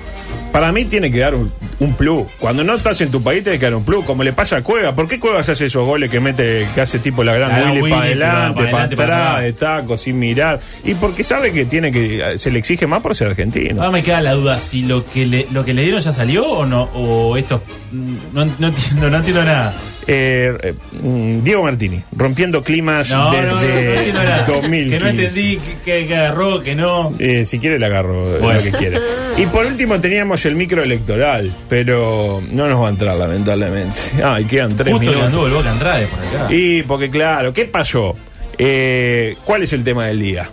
Para 0.57 0.73
mí 0.73 0.87
tiene 0.87 1.11
que 1.11 1.19
dar 1.19 1.35
un, 1.35 1.53
un 1.81 1.92
plus. 1.92 2.23
Cuando 2.38 2.64
no 2.64 2.73
estás 2.77 2.99
en 3.03 3.11
tu 3.11 3.23
país, 3.23 3.42
tiene 3.42 3.59
que 3.59 3.66
dar 3.66 3.75
un 3.75 3.85
plus, 3.85 4.07
como 4.07 4.25
le 4.25 4.33
pasa 4.33 4.57
a 4.57 4.62
Cueva. 4.62 4.95
¿Por 4.95 5.07
qué 5.07 5.21
Cuevas 5.21 5.47
hace 5.51 5.66
esos 5.66 5.85
goles 5.85 6.09
que 6.09 6.19
mete, 6.19 6.66
que 6.75 6.81
hace 6.81 6.99
tipo 6.99 7.23
la 7.23 7.35
gran 7.35 7.51
La 7.61 7.73
Willy 7.73 7.83
Willy, 7.83 7.90
para 7.90 8.05
adelante, 8.07 8.31
para 8.31 8.55
para 8.55 8.64
adelante, 8.64 8.97
para 8.97 9.14
atrás, 9.14 9.29
atrás. 9.29 9.45
de 9.45 9.53
taco, 9.53 9.97
sin 9.99 10.19
mirar? 10.19 10.59
Y 10.83 10.95
porque 10.95 11.25
sabe 11.25 11.53
que 11.53 11.66
tiene 11.66 11.92
que, 11.92 12.38
se 12.38 12.51
le 12.51 12.59
exige 12.59 12.87
más 12.87 13.03
por 13.03 13.14
ser 13.14 13.29
argentino. 13.29 13.83
Ahora 13.83 13.92
me 13.92 14.03
queda 14.03 14.23
la 14.23 14.33
duda 14.33 14.57
si 14.57 14.81
lo 14.81 15.05
que 15.05 15.27
le, 15.27 15.47
lo 15.51 15.62
que 15.62 15.75
le 15.75 15.83
dieron 15.83 16.01
ya 16.01 16.14
salió 16.14 16.49
o 16.49 16.64
no, 16.64 16.85
o 16.95 17.37
esto 17.37 17.62
mm, 17.92 18.14
no, 18.33 18.47
no 18.59 18.69
entiendo, 18.69 19.11
no 19.11 19.16
entiendo 19.19 19.45
nada. 19.45 19.75
Eh, 20.09 20.57
eh, 20.62 20.75
mm, 21.03 21.42
Diego 21.42 21.64
Martini, 21.64 22.01
rompiendo 22.12 22.62
climas 22.62 23.11
No, 23.11 23.33
desde 23.33 23.47
no, 23.49 23.55
no 23.55 23.61
entiendo 23.99 24.23
nada. 24.25 24.45
2015. 24.45 24.90
Que 24.99 25.01
no 25.05 25.11
entendí, 25.11 25.61
que, 25.85 26.05
agarró, 26.05 26.62
que 26.62 26.75
no. 26.77 27.12
Eh, 27.19 27.45
si 27.45 27.59
quiere 27.59 27.79
le 27.81 27.87
agarro 27.87 28.38
Bueno. 28.38 28.53
lo 28.61 28.62
que 28.62 28.79
quiera. 28.79 29.01
Y 29.37 29.47
por 29.47 29.66
último 29.66 30.01
teníamos 30.01 30.45
el 30.47 30.55
micro 30.55 30.83
electoral, 30.83 31.53
pero 31.69 32.40
no 32.53 32.69
nos 32.69 32.81
va 32.83 32.87
a 32.87 32.90
entrar 32.90 33.16
lamentablemente. 33.16 34.01
Ay, 34.25 34.45
quedan 34.45 34.77
tres 34.77 34.92
Justo 34.92 35.07
minutos. 35.11 35.27
anduvo 35.27 35.47
el 35.49 35.53
Boca 35.55 35.71
Andrade 35.73 36.07
por 36.07 36.21
acá. 36.21 36.55
Y 36.55 36.83
porque 36.85 37.11
claro, 37.11 37.53
¿qué 37.53 37.64
pasó? 37.64 38.14
Eh, 38.59 39.37
¿Cuál 39.45 39.64
es 39.64 39.73
el 39.73 39.83
tema 39.85 40.07
del 40.07 40.21
día? 40.21 40.49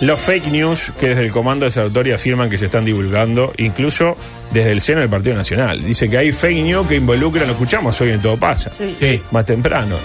Los 0.00 0.20
fake 0.20 0.48
news 0.48 0.92
que 0.98 1.08
desde 1.10 1.22
el 1.22 1.30
comando 1.30 1.64
de 1.64 1.70
Sartori 1.70 2.12
afirman 2.12 2.50
que 2.50 2.58
se 2.58 2.66
están 2.66 2.84
divulgando, 2.84 3.52
incluso 3.56 4.16
desde 4.52 4.72
el 4.72 4.80
seno 4.80 5.00
del 5.00 5.08
Partido 5.08 5.34
Nacional. 5.36 5.82
Dice 5.84 6.08
que 6.10 6.18
hay 6.18 6.32
fake 6.32 6.62
news 6.64 6.86
que 6.86 6.96
involucran, 6.96 7.46
lo 7.46 7.52
escuchamos 7.54 7.98
hoy 8.00 8.10
en 8.10 8.20
Todo 8.20 8.36
Pasa, 8.36 8.70
Sí. 8.98 9.22
más 9.30 9.44
temprano. 9.44 9.96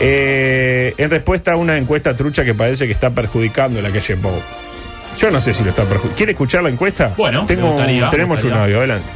Eh, 0.00 0.94
en 0.96 1.10
respuesta 1.10 1.52
a 1.52 1.56
una 1.56 1.76
encuesta 1.76 2.14
trucha 2.14 2.44
que 2.44 2.54
parece 2.54 2.86
que 2.86 2.92
está 2.92 3.10
perjudicando 3.10 3.80
la 3.82 3.90
calle 3.90 4.16
Pou. 4.16 4.32
Yo 5.18 5.30
no 5.30 5.40
sé 5.40 5.52
si 5.52 5.62
lo 5.64 5.70
está 5.70 5.82
perjudicando. 5.82 6.16
¿Quiere 6.16 6.32
escuchar 6.32 6.62
la 6.62 6.68
encuesta? 6.70 7.12
Bueno, 7.16 7.44
Tengo, 7.46 7.62
me 7.62 7.68
gustaría, 7.70 8.04
me 8.04 8.10
tenemos 8.10 8.44
un 8.44 8.52
audio, 8.52 8.78
adelante. 8.78 9.08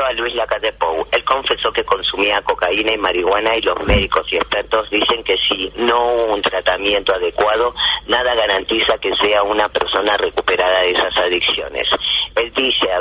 A 0.00 0.12
Luis 0.14 0.34
Lacalle 0.34 0.72
Pou, 0.72 1.06
él 1.12 1.22
confesó 1.24 1.70
que 1.70 1.84
consumía 1.84 2.40
cocaína 2.40 2.94
y 2.94 2.98
marihuana 2.98 3.56
y 3.56 3.60
los 3.60 3.78
médicos 3.84 4.26
y 4.32 4.36
expertos 4.36 4.88
dicen 4.90 5.22
que 5.22 5.36
si 5.36 5.70
no 5.76 6.14
un 6.32 6.40
tratamiento 6.40 7.14
adecuado, 7.14 7.74
nada 8.06 8.34
garantiza 8.34 8.96
que 8.98 9.14
sea 9.16 9.42
una 9.42 9.68
persona 9.68 10.16
recuperada 10.16 10.80
de 10.80 10.92
esas 10.92 11.16
adicciones. 11.18 11.88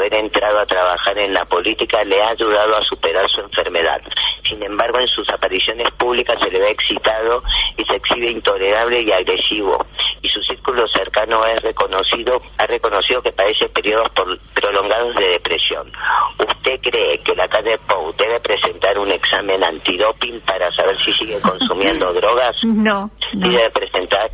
Haber 0.01 0.15
entrado 0.15 0.57
a 0.59 0.65
trabajar 0.65 1.15
en 1.19 1.31
la 1.31 1.45
política 1.45 2.03
le 2.03 2.19
ha 2.23 2.29
ayudado 2.29 2.75
a 2.75 2.81
superar 2.81 3.29
su 3.29 3.39
enfermedad. 3.41 4.01
Sin 4.41 4.63
embargo, 4.63 4.99
en 4.99 5.07
sus 5.07 5.29
apariciones 5.29 5.87
públicas 5.91 6.39
se 6.41 6.49
le 6.49 6.59
ve 6.59 6.71
excitado 6.71 7.43
y 7.77 7.85
se 7.85 7.97
exhibe 7.97 8.31
intolerable 8.31 8.99
y 9.01 9.11
agresivo. 9.11 9.85
Y 10.23 10.27
su 10.29 10.41
círculo 10.41 10.87
cercano 10.87 11.45
es 11.45 11.61
reconocido, 11.61 12.41
ha 12.57 12.65
reconocido 12.65 13.21
que 13.21 13.31
padece 13.31 13.69
periodos 13.69 14.09
por- 14.09 14.39
prolongados 14.55 15.13
de 15.17 15.27
depresión. 15.33 15.91
¿Usted 16.39 16.79
cree 16.81 17.19
que 17.21 17.35
la 17.35 17.47
calle 17.47 17.77
Pou 17.87 18.11
debe 18.13 18.39
presentar 18.39 18.97
un 18.97 19.11
examen 19.11 19.63
antidoping 19.63 20.41
para 20.41 20.71
saber 20.71 20.97
si 20.97 21.13
sigue 21.13 21.39
consumiendo 21.41 22.11
drogas? 22.19 22.55
No, 22.63 23.11
¿Y 23.33 23.37
no. 23.37 23.49
debe 23.49 23.69
presentar? 23.69 24.31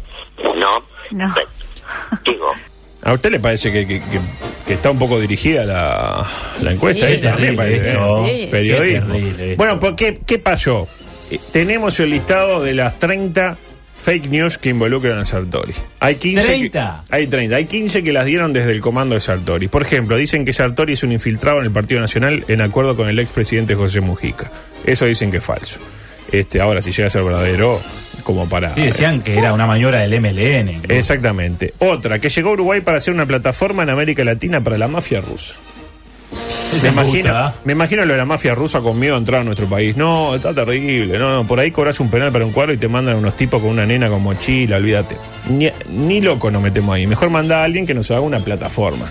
No. 0.55 0.81
No. 1.11 1.33
Digo, 2.23 2.51
¿A 3.07 3.13
usted 3.13 3.31
le 3.31 3.39
parece 3.39 3.71
que, 3.71 3.87
que- 3.87 3.99
que- 4.01 4.19
que 4.67 4.73
está 4.73 4.91
un 4.91 4.99
poco 4.99 5.19
dirigida 5.19 5.63
la, 5.63 6.25
la 6.61 6.71
encuesta? 6.73 7.07
Sí. 7.07 7.13
esta? 7.13 7.31
Parece, 7.31 7.55
terrible 7.55 7.75
¿eh? 7.77 7.87
esto. 7.91 8.25
Sí. 8.27 8.47
Periodismo. 8.51 9.13
Qué 9.13 9.19
terrible 9.21 9.51
esto. 9.51 9.57
Bueno, 9.57 9.79
¿por 9.79 9.95
qué, 9.95 10.19
¿qué 10.25 10.39
pasó? 10.39 10.87
Eh, 11.31 11.39
tenemos 11.51 11.99
el 12.01 12.09
listado 12.11 12.61
de 12.61 12.73
las 12.73 12.99
30 12.99 13.57
fake 13.95 14.27
news 14.29 14.57
que 14.57 14.69
involucran 14.69 15.17
a 15.17 15.25
Sartori. 15.25 15.73
Hay 16.01 16.15
15 16.15 16.41
que- 16.43 16.47
30. 16.69 17.03
hay 17.09 17.27
30. 17.27 17.55
Hay 17.55 17.65
15 17.65 18.03
que 18.03 18.13
las 18.13 18.25
dieron 18.25 18.53
desde 18.53 18.71
el 18.71 18.81
comando 18.81 19.15
de 19.15 19.21
Sartori. 19.21 19.67
Por 19.69 19.81
ejemplo, 19.83 20.17
dicen 20.17 20.43
que 20.45 20.51
Sartori 20.53 20.93
es 20.93 21.03
un 21.03 21.11
infiltrado 21.13 21.59
en 21.59 21.65
el 21.65 21.71
Partido 21.71 21.99
Nacional 22.01 22.43
en 22.49 22.61
acuerdo 22.61 22.95
con 22.97 23.07
el 23.09 23.17
expresidente 23.19 23.73
José 23.73 24.01
Mujica. 24.01 24.51
Eso 24.85 25.05
dicen 25.05 25.31
que 25.31 25.37
es 25.37 25.43
falso. 25.43 25.79
Este, 26.31 26.59
ahora, 26.59 26.81
si 26.81 26.91
llega 26.91 27.07
a 27.07 27.09
ser 27.09 27.23
verdadero, 27.23 27.81
como 28.27 28.49
para. 28.49 28.75
Sí, 28.75 28.81
decían 28.81 29.21
que 29.21 29.37
era 29.37 29.53
una 29.53 29.65
maniobra 29.65 30.01
del 30.01 30.19
MLN. 30.19 30.81
Exactamente. 30.89 31.73
Otra, 31.79 32.19
que 32.19 32.27
llegó 32.27 32.49
a 32.49 32.53
Uruguay 32.53 32.81
para 32.81 32.97
hacer 32.97 33.13
una 33.13 33.25
plataforma 33.25 33.83
en 33.83 33.89
América 33.89 34.25
Latina 34.25 34.61
para 34.61 34.77
la 34.77 34.89
mafia 34.89 35.21
rusa. 35.21 35.55
Me 36.83 36.89
imagino, 36.89 37.13
gusta. 37.13 37.55
me 37.63 37.71
imagino 37.71 38.05
lo 38.05 38.11
de 38.11 38.17
la 38.17 38.25
mafia 38.25 38.53
rusa 38.53 38.81
con 38.81 38.99
miedo 38.99 39.15
a 39.15 39.17
entrar 39.17 39.39
a 39.39 39.43
nuestro 39.45 39.67
país. 39.67 39.95
No, 39.95 40.35
está 40.35 40.53
terrible. 40.53 41.17
No, 41.17 41.31
no, 41.31 41.47
por 41.47 41.61
ahí 41.61 41.71
cobras 41.71 42.01
un 42.01 42.09
penal 42.09 42.33
para 42.33 42.45
un 42.45 42.51
cuadro 42.51 42.73
y 42.73 42.77
te 42.77 42.89
mandan 42.89 43.15
unos 43.15 43.37
tipos 43.37 43.61
con 43.61 43.69
una 43.71 43.85
nena 43.85 44.09
con 44.09 44.21
mochila, 44.21 44.75
olvídate. 44.75 45.15
Ni, 45.49 45.69
ni 45.89 46.19
loco 46.19 46.51
nos 46.51 46.61
metemos 46.61 46.93
ahí. 46.93 47.07
Mejor 47.07 47.29
manda 47.29 47.61
a 47.61 47.63
alguien 47.63 47.87
que 47.87 47.93
nos 47.93 48.11
haga 48.11 48.19
una 48.19 48.41
plataforma. 48.41 49.09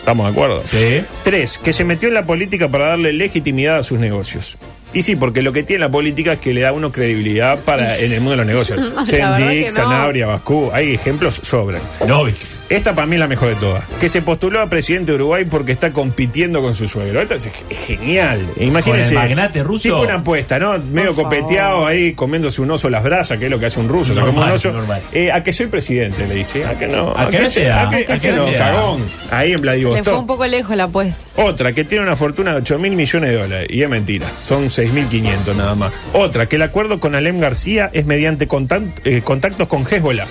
¿Estamos 0.00 0.26
de 0.26 0.32
acuerdo? 0.32 0.64
Sí. 0.66 1.04
Tres, 1.22 1.58
que 1.58 1.72
se 1.72 1.84
metió 1.84 2.08
en 2.08 2.14
la 2.14 2.26
política 2.26 2.68
para 2.68 2.88
darle 2.88 3.12
legitimidad 3.12 3.76
a 3.78 3.82
sus 3.84 4.00
negocios. 4.00 4.58
Y 4.92 5.02
sí, 5.02 5.16
porque 5.16 5.42
lo 5.42 5.52
que 5.52 5.62
tiene 5.62 5.80
la 5.80 5.90
política 5.90 6.34
es 6.34 6.38
que 6.38 6.54
le 6.54 6.62
da 6.62 6.70
a 6.70 6.72
uno 6.72 6.92
credibilidad 6.92 7.58
para 7.60 7.98
en 7.98 8.12
el 8.12 8.20
mundo 8.20 8.32
de 8.32 8.36
los 8.38 8.46
negocios. 8.46 8.80
Sendic, 9.06 9.66
no. 9.66 9.70
Sanabria, 9.70 10.26
Bascú, 10.26 10.70
hay 10.72 10.94
ejemplos 10.94 11.40
sobran. 11.42 11.82
Novik. 12.06 12.57
Esta 12.68 12.94
para 12.94 13.06
mí 13.06 13.14
es 13.16 13.20
la 13.20 13.28
mejor 13.28 13.48
de 13.48 13.54
todas. 13.54 13.84
Que 14.00 14.08
se 14.10 14.20
postuló 14.20 14.60
a 14.60 14.68
presidente 14.68 15.12
de 15.12 15.16
Uruguay 15.16 15.44
porque 15.46 15.72
está 15.72 15.90
compitiendo 15.92 16.60
con 16.60 16.74
su 16.74 16.86
suegro. 16.86 17.22
Esta 17.22 17.36
es 17.36 17.44
ge- 17.50 17.74
genial. 17.74 18.46
Imagínense. 18.58 19.14
Con 19.14 19.22
el 19.22 19.28
magnate 19.28 19.62
ruso. 19.62 19.82
Tipo 19.84 20.02
una 20.02 20.16
apuesta, 20.16 20.58
¿no? 20.58 20.78
Medio 20.78 21.14
copeteado 21.14 21.86
ahí, 21.86 22.12
comiéndose 22.12 22.60
un 22.60 22.70
oso 22.70 22.88
a 22.88 22.90
las 22.90 23.02
brasas, 23.02 23.38
que 23.38 23.46
es 23.46 23.50
lo 23.50 23.58
que 23.58 23.66
hace 23.66 23.80
un 23.80 23.88
ruso. 23.88 24.12
se 24.12 24.20
come 24.20 24.32
Normal, 24.32 24.50
un 24.50 24.56
oso. 24.56 24.72
normal. 24.72 25.00
Eh, 25.12 25.32
a 25.32 25.42
que 25.42 25.52
soy 25.52 25.68
presidente, 25.68 26.26
le 26.26 26.34
dice. 26.34 26.64
A 26.66 26.78
que 26.78 26.86
no. 26.86 27.14
¿A 27.16 27.30
qué 27.30 27.38
no 27.40 27.48
se- 27.48 27.64
da? 27.64 27.88
A 27.88 27.90
que, 27.90 27.96
¿A 27.96 27.98
qué 28.06 28.12
a 28.12 28.14
que 28.16 28.20
se 28.20 28.32
no, 28.32 28.46
cagón. 28.56 29.04
Ahí 29.30 29.52
en 29.52 29.58
Se 29.60 29.64
le 29.64 29.72
fue 29.72 29.80
Vladivostok. 29.80 30.18
un 30.20 30.26
poco 30.26 30.46
lejos 30.46 30.76
la 30.76 30.84
apuesta. 30.84 31.26
Otra, 31.36 31.72
que 31.72 31.84
tiene 31.84 32.04
una 32.04 32.16
fortuna 32.16 32.52
de 32.52 32.58
8 32.58 32.78
mil 32.78 32.94
millones 32.96 33.30
de 33.30 33.36
dólares. 33.36 33.68
Y 33.70 33.82
es 33.82 33.88
mentira. 33.88 34.26
Son 34.40 34.68
6.500 34.70 35.56
nada 35.56 35.74
más. 35.74 35.92
Otra, 36.12 36.46
que 36.46 36.56
el 36.56 36.62
acuerdo 36.62 37.00
con 37.00 37.14
Alem 37.14 37.38
García 37.40 37.88
es 37.92 38.04
mediante 38.04 38.46
eh, 39.04 39.22
contactos 39.24 39.68
con 39.68 39.86
Hezbollah. 39.90 40.26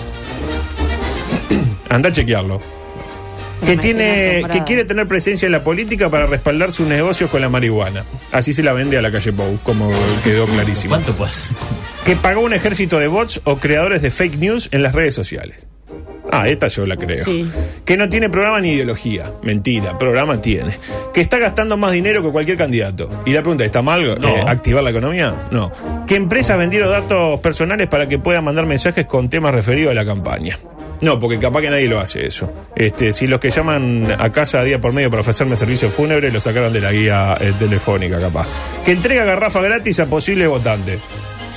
Anda 1.89 2.10
a 2.10 2.12
chequearlo. 2.12 2.60
Que, 3.62 3.76
Me 3.76 3.78
tiene, 3.78 4.45
que 4.52 4.63
quiere 4.63 4.86
tener 4.86 5.08
presencia 5.08 5.47
en 5.47 5.52
la 5.52 5.63
política 5.63 6.10
para 6.12 6.28
respaldar 6.28 6.71
sus 6.71 6.88
negocios 6.88 7.30
con 7.32 7.41
la 7.41 7.50
marihuana. 7.50 8.04
Así 8.32 8.54
se 8.54 8.62
la 8.62 8.71
vende 8.71 8.97
a 8.97 9.02
la 9.02 9.12
calle 9.12 9.34
Pou, 9.34 9.58
como 9.63 9.89
quedó 10.23 10.45
clarísimo. 10.45 10.91
¿Cuánto 10.93 11.13
puede 11.13 11.32
hacer? 11.32 11.58
Que 12.06 12.15
pagó 12.15 12.41
un 12.41 12.54
ejército 12.54 13.00
de 13.00 13.08
bots 13.08 13.41
o 13.45 13.58
creadores 13.58 14.04
de 14.04 14.12
fake 14.12 14.38
news 14.38 14.69
en 14.71 14.84
las 14.84 14.93
redes 14.93 15.15
sociales. 15.15 15.67
Ah, 16.32 16.47
esta 16.50 16.67
yo 16.67 16.86
la 16.86 16.97
creo. 16.97 17.26
Sí. 17.26 17.45
Que 17.84 17.97
no 17.97 18.10
tiene 18.10 18.30
programa 18.30 18.60
ni 18.60 18.73
ideología. 18.73 19.32
Mentira, 19.43 19.97
programa 19.97 20.39
tiene. 20.41 20.78
Que 21.13 21.21
está 21.21 21.39
gastando 21.39 21.78
más 21.78 21.93
dinero 21.93 22.21
que 22.21 22.30
cualquier 22.30 22.58
candidato. 22.58 23.10
Y 23.26 23.32
la 23.32 23.41
pregunta, 23.41 23.63
¿está 23.65 23.82
mal 23.82 24.19
No. 24.21 24.28
eh, 24.28 24.43
activar 24.45 24.84
la 24.84 24.89
economía? 24.91 25.47
No. 25.52 25.71
Que 26.06 26.15
empresas 26.15 26.58
vendieron 26.58 26.91
datos 26.91 27.39
personales 27.39 27.88
para 27.88 28.08
que 28.08 28.19
puedan 28.19 28.43
mandar 28.43 28.65
mensajes 28.67 29.06
con 29.06 29.30
temas 29.30 29.56
referidos 29.56 29.91
a 29.91 29.95
la 29.95 30.06
campaña. 30.06 30.60
No, 31.02 31.20
porque 31.20 31.38
capaz 31.40 31.62
que 31.62 31.70
nadie 31.70 31.88
lo 31.88 32.00
hace 32.00 32.26
eso. 32.26 32.52
Este, 32.76 33.14
si 33.14 33.28
los 33.28 33.40
que 33.40 33.52
llaman 33.52 34.16
a 34.18 34.32
casa 34.32 34.64
día 34.64 34.82
por 34.82 34.94
medio 34.94 35.10
para 35.10 35.22
ofrecerme 35.22 35.56
servicios 35.56 35.94
fúnebres 35.94 36.34
lo 36.34 36.40
sacaron 36.40 36.74
de 36.74 36.82
la 36.82 36.92
guía 36.92 37.38
eh, 37.40 37.54
telefónica, 37.60 38.20
capaz. 38.20 38.48
Que 38.86 38.92
entrega 38.92 39.24
garrafa 39.26 39.62
gratis 39.62 40.00
a 40.00 40.06
posibles 40.08 40.48
votantes. 40.48 41.00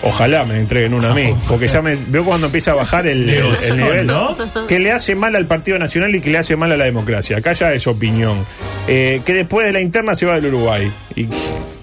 Ojalá 0.02 0.44
me 0.46 0.58
entreguen 0.58 0.94
una 0.94 1.10
a 1.10 1.14
mí, 1.14 1.34
porque 1.48 1.68
ya 1.68 1.82
me 1.82 1.94
veo 2.08 2.24
cuando 2.24 2.46
empieza 2.46 2.70
a 2.70 2.74
bajar 2.74 3.06
el, 3.06 3.28
el- 3.28 3.76
nivel. 3.76 4.06
¿no? 4.06 4.34
Que 4.66 4.78
le 4.78 4.92
hace 4.92 5.14
mal 5.14 5.36
al 5.36 5.44
Partido 5.46 5.78
Nacional 5.78 6.14
y 6.14 6.20
que 6.20 6.30
le 6.30 6.38
hace 6.38 6.56
mal 6.56 6.72
a 6.72 6.76
la 6.78 6.86
democracia. 6.86 7.36
Acá 7.36 7.52
ya 7.52 7.72
es 7.74 7.86
opinión. 7.86 8.44
Eh, 8.88 9.20
que 9.26 9.34
después 9.34 9.66
de 9.66 9.72
la 9.74 9.80
interna 9.82 10.14
se 10.14 10.24
va 10.26 10.36
del 10.40 10.46
Uruguay. 10.54 10.90
Y 11.16 11.28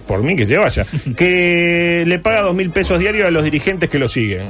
por 0.07 0.23
mí 0.23 0.35
que 0.35 0.45
se 0.47 0.57
vaya. 0.57 0.83
Que 1.15 2.03
le 2.07 2.17
paga 2.17 2.41
dos 2.41 2.55
mil 2.55 2.71
pesos 2.71 2.97
diarios 2.97 3.27
a 3.27 3.31
los 3.31 3.43
dirigentes 3.43 3.87
que 3.89 3.99
lo 3.99 4.07
siguen. 4.07 4.47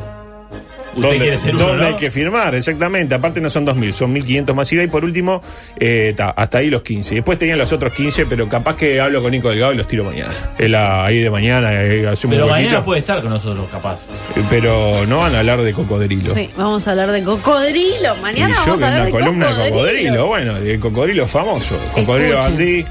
Usted 0.98 1.18
quiere 1.18 1.38
ser 1.38 1.56
uno, 1.56 1.68
¿Dónde 1.68 1.84
¿no? 1.84 1.88
hay 1.90 1.96
que 1.96 2.12
firmar? 2.12 2.56
Exactamente. 2.56 3.16
Aparte 3.16 3.40
no 3.42 3.50
son 3.50 3.66
2.000, 3.66 3.92
son 3.92 4.14
1.500 4.16 4.54
más 4.54 4.72
IVA. 4.74 4.84
Y 4.84 4.88
por 4.88 5.04
último, 5.04 5.42
eh, 5.80 6.14
ta, 6.16 6.30
hasta 6.32 6.58
ahí 6.60 6.70
los 6.70 6.82
15. 6.82 7.16
Después 7.16 7.38
tenían 7.38 7.58
los 7.58 7.72
otros 7.72 7.94
15, 7.94 8.26
pero 8.26 8.50
capaz 8.50 8.76
que 8.76 9.00
hablo 9.00 9.22
con 9.22 9.32
Nico 9.32 9.50
Delgado 9.50 9.74
y 9.74 9.78
los 9.78 9.88
tiro 9.88 10.04
mañana. 10.04 10.34
Él 10.58 10.76
ah, 10.76 11.06
ahí 11.06 11.20
de 11.20 11.30
mañana 11.30 11.72
eh, 11.84 12.08
Pero 12.30 12.48
mañana 12.48 12.84
puede 12.84 13.00
estar 13.00 13.22
con 13.22 13.30
nosotros, 13.30 13.68
capaz. 13.72 14.06
Eh, 14.36 14.42
Pero 14.50 15.06
no 15.08 15.20
van 15.20 15.36
a 15.36 15.40
hablar 15.40 15.62
de 15.62 15.74
cocodrilo. 15.74 16.34
Sí, 16.34 16.50
vamos 16.58 16.88
a 16.88 16.92
hablar 16.92 17.12
de 17.12 17.24
cocodrilo. 17.24 18.16
Y 18.18 18.22
Mañana 18.22 18.56
yo 18.56 18.62
vamos 18.66 18.82
a 18.82 18.88
en 18.88 18.94
hablar 18.94 19.00
la 19.00 19.06
de 19.06 19.12
columna 19.12 19.46
cocodrilo. 19.48 19.64
de 19.66 19.72
cocodrilo, 19.72 20.28
bueno, 20.28 20.58
el 20.58 20.80
cocodrilo 20.80 21.28
famoso. 21.28 21.78
Cocodrilo 21.94 22.40
Escuchen. 22.40 22.58
Bandí, 22.58 22.86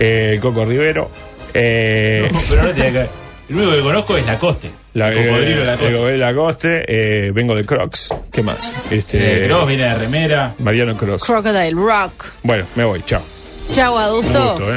eh, 0.00 0.30
el 0.34 0.40
Coco 0.40 0.64
Rivero. 0.64 1.10
eh, 1.54 2.28
No, 2.32 2.40
pero 2.48 2.62
no 2.62 2.70
tiene 2.70 2.92
que 2.92 3.06
El 3.48 3.56
único 3.56 3.72
que 3.72 3.80
conozco 3.80 4.16
es 4.16 4.26
Lacoste. 4.26 4.70
la, 4.94 5.10
el 5.12 5.26
cocodrilo 5.26 5.62
eh, 5.62 5.64
Lacoste. 5.64 5.86
el 5.88 5.94
cocodrilo 5.94 6.18
Lacoste, 6.26 6.84
eh, 7.26 7.30
vengo 7.32 7.54
de 7.54 7.64
Crocs. 7.64 8.14
¿Qué 8.30 8.42
más? 8.42 8.72
Este, 8.90 9.44
Eh, 9.44 9.48
Cross 9.48 9.66
viene 9.68 9.84
de 9.84 9.94
remera. 9.94 10.54
Mariano 10.58 10.96
Crocs. 10.96 11.24
Crocodile 11.24 11.72
Rock. 11.72 12.26
Bueno, 12.42 12.64
me 12.74 12.84
voy, 12.84 13.02
chao. 13.06 13.22
Chau, 13.74 13.94
Un 13.94 14.00
adusto. 14.00 14.50
gusto, 14.50 14.72
¿eh? 14.72 14.76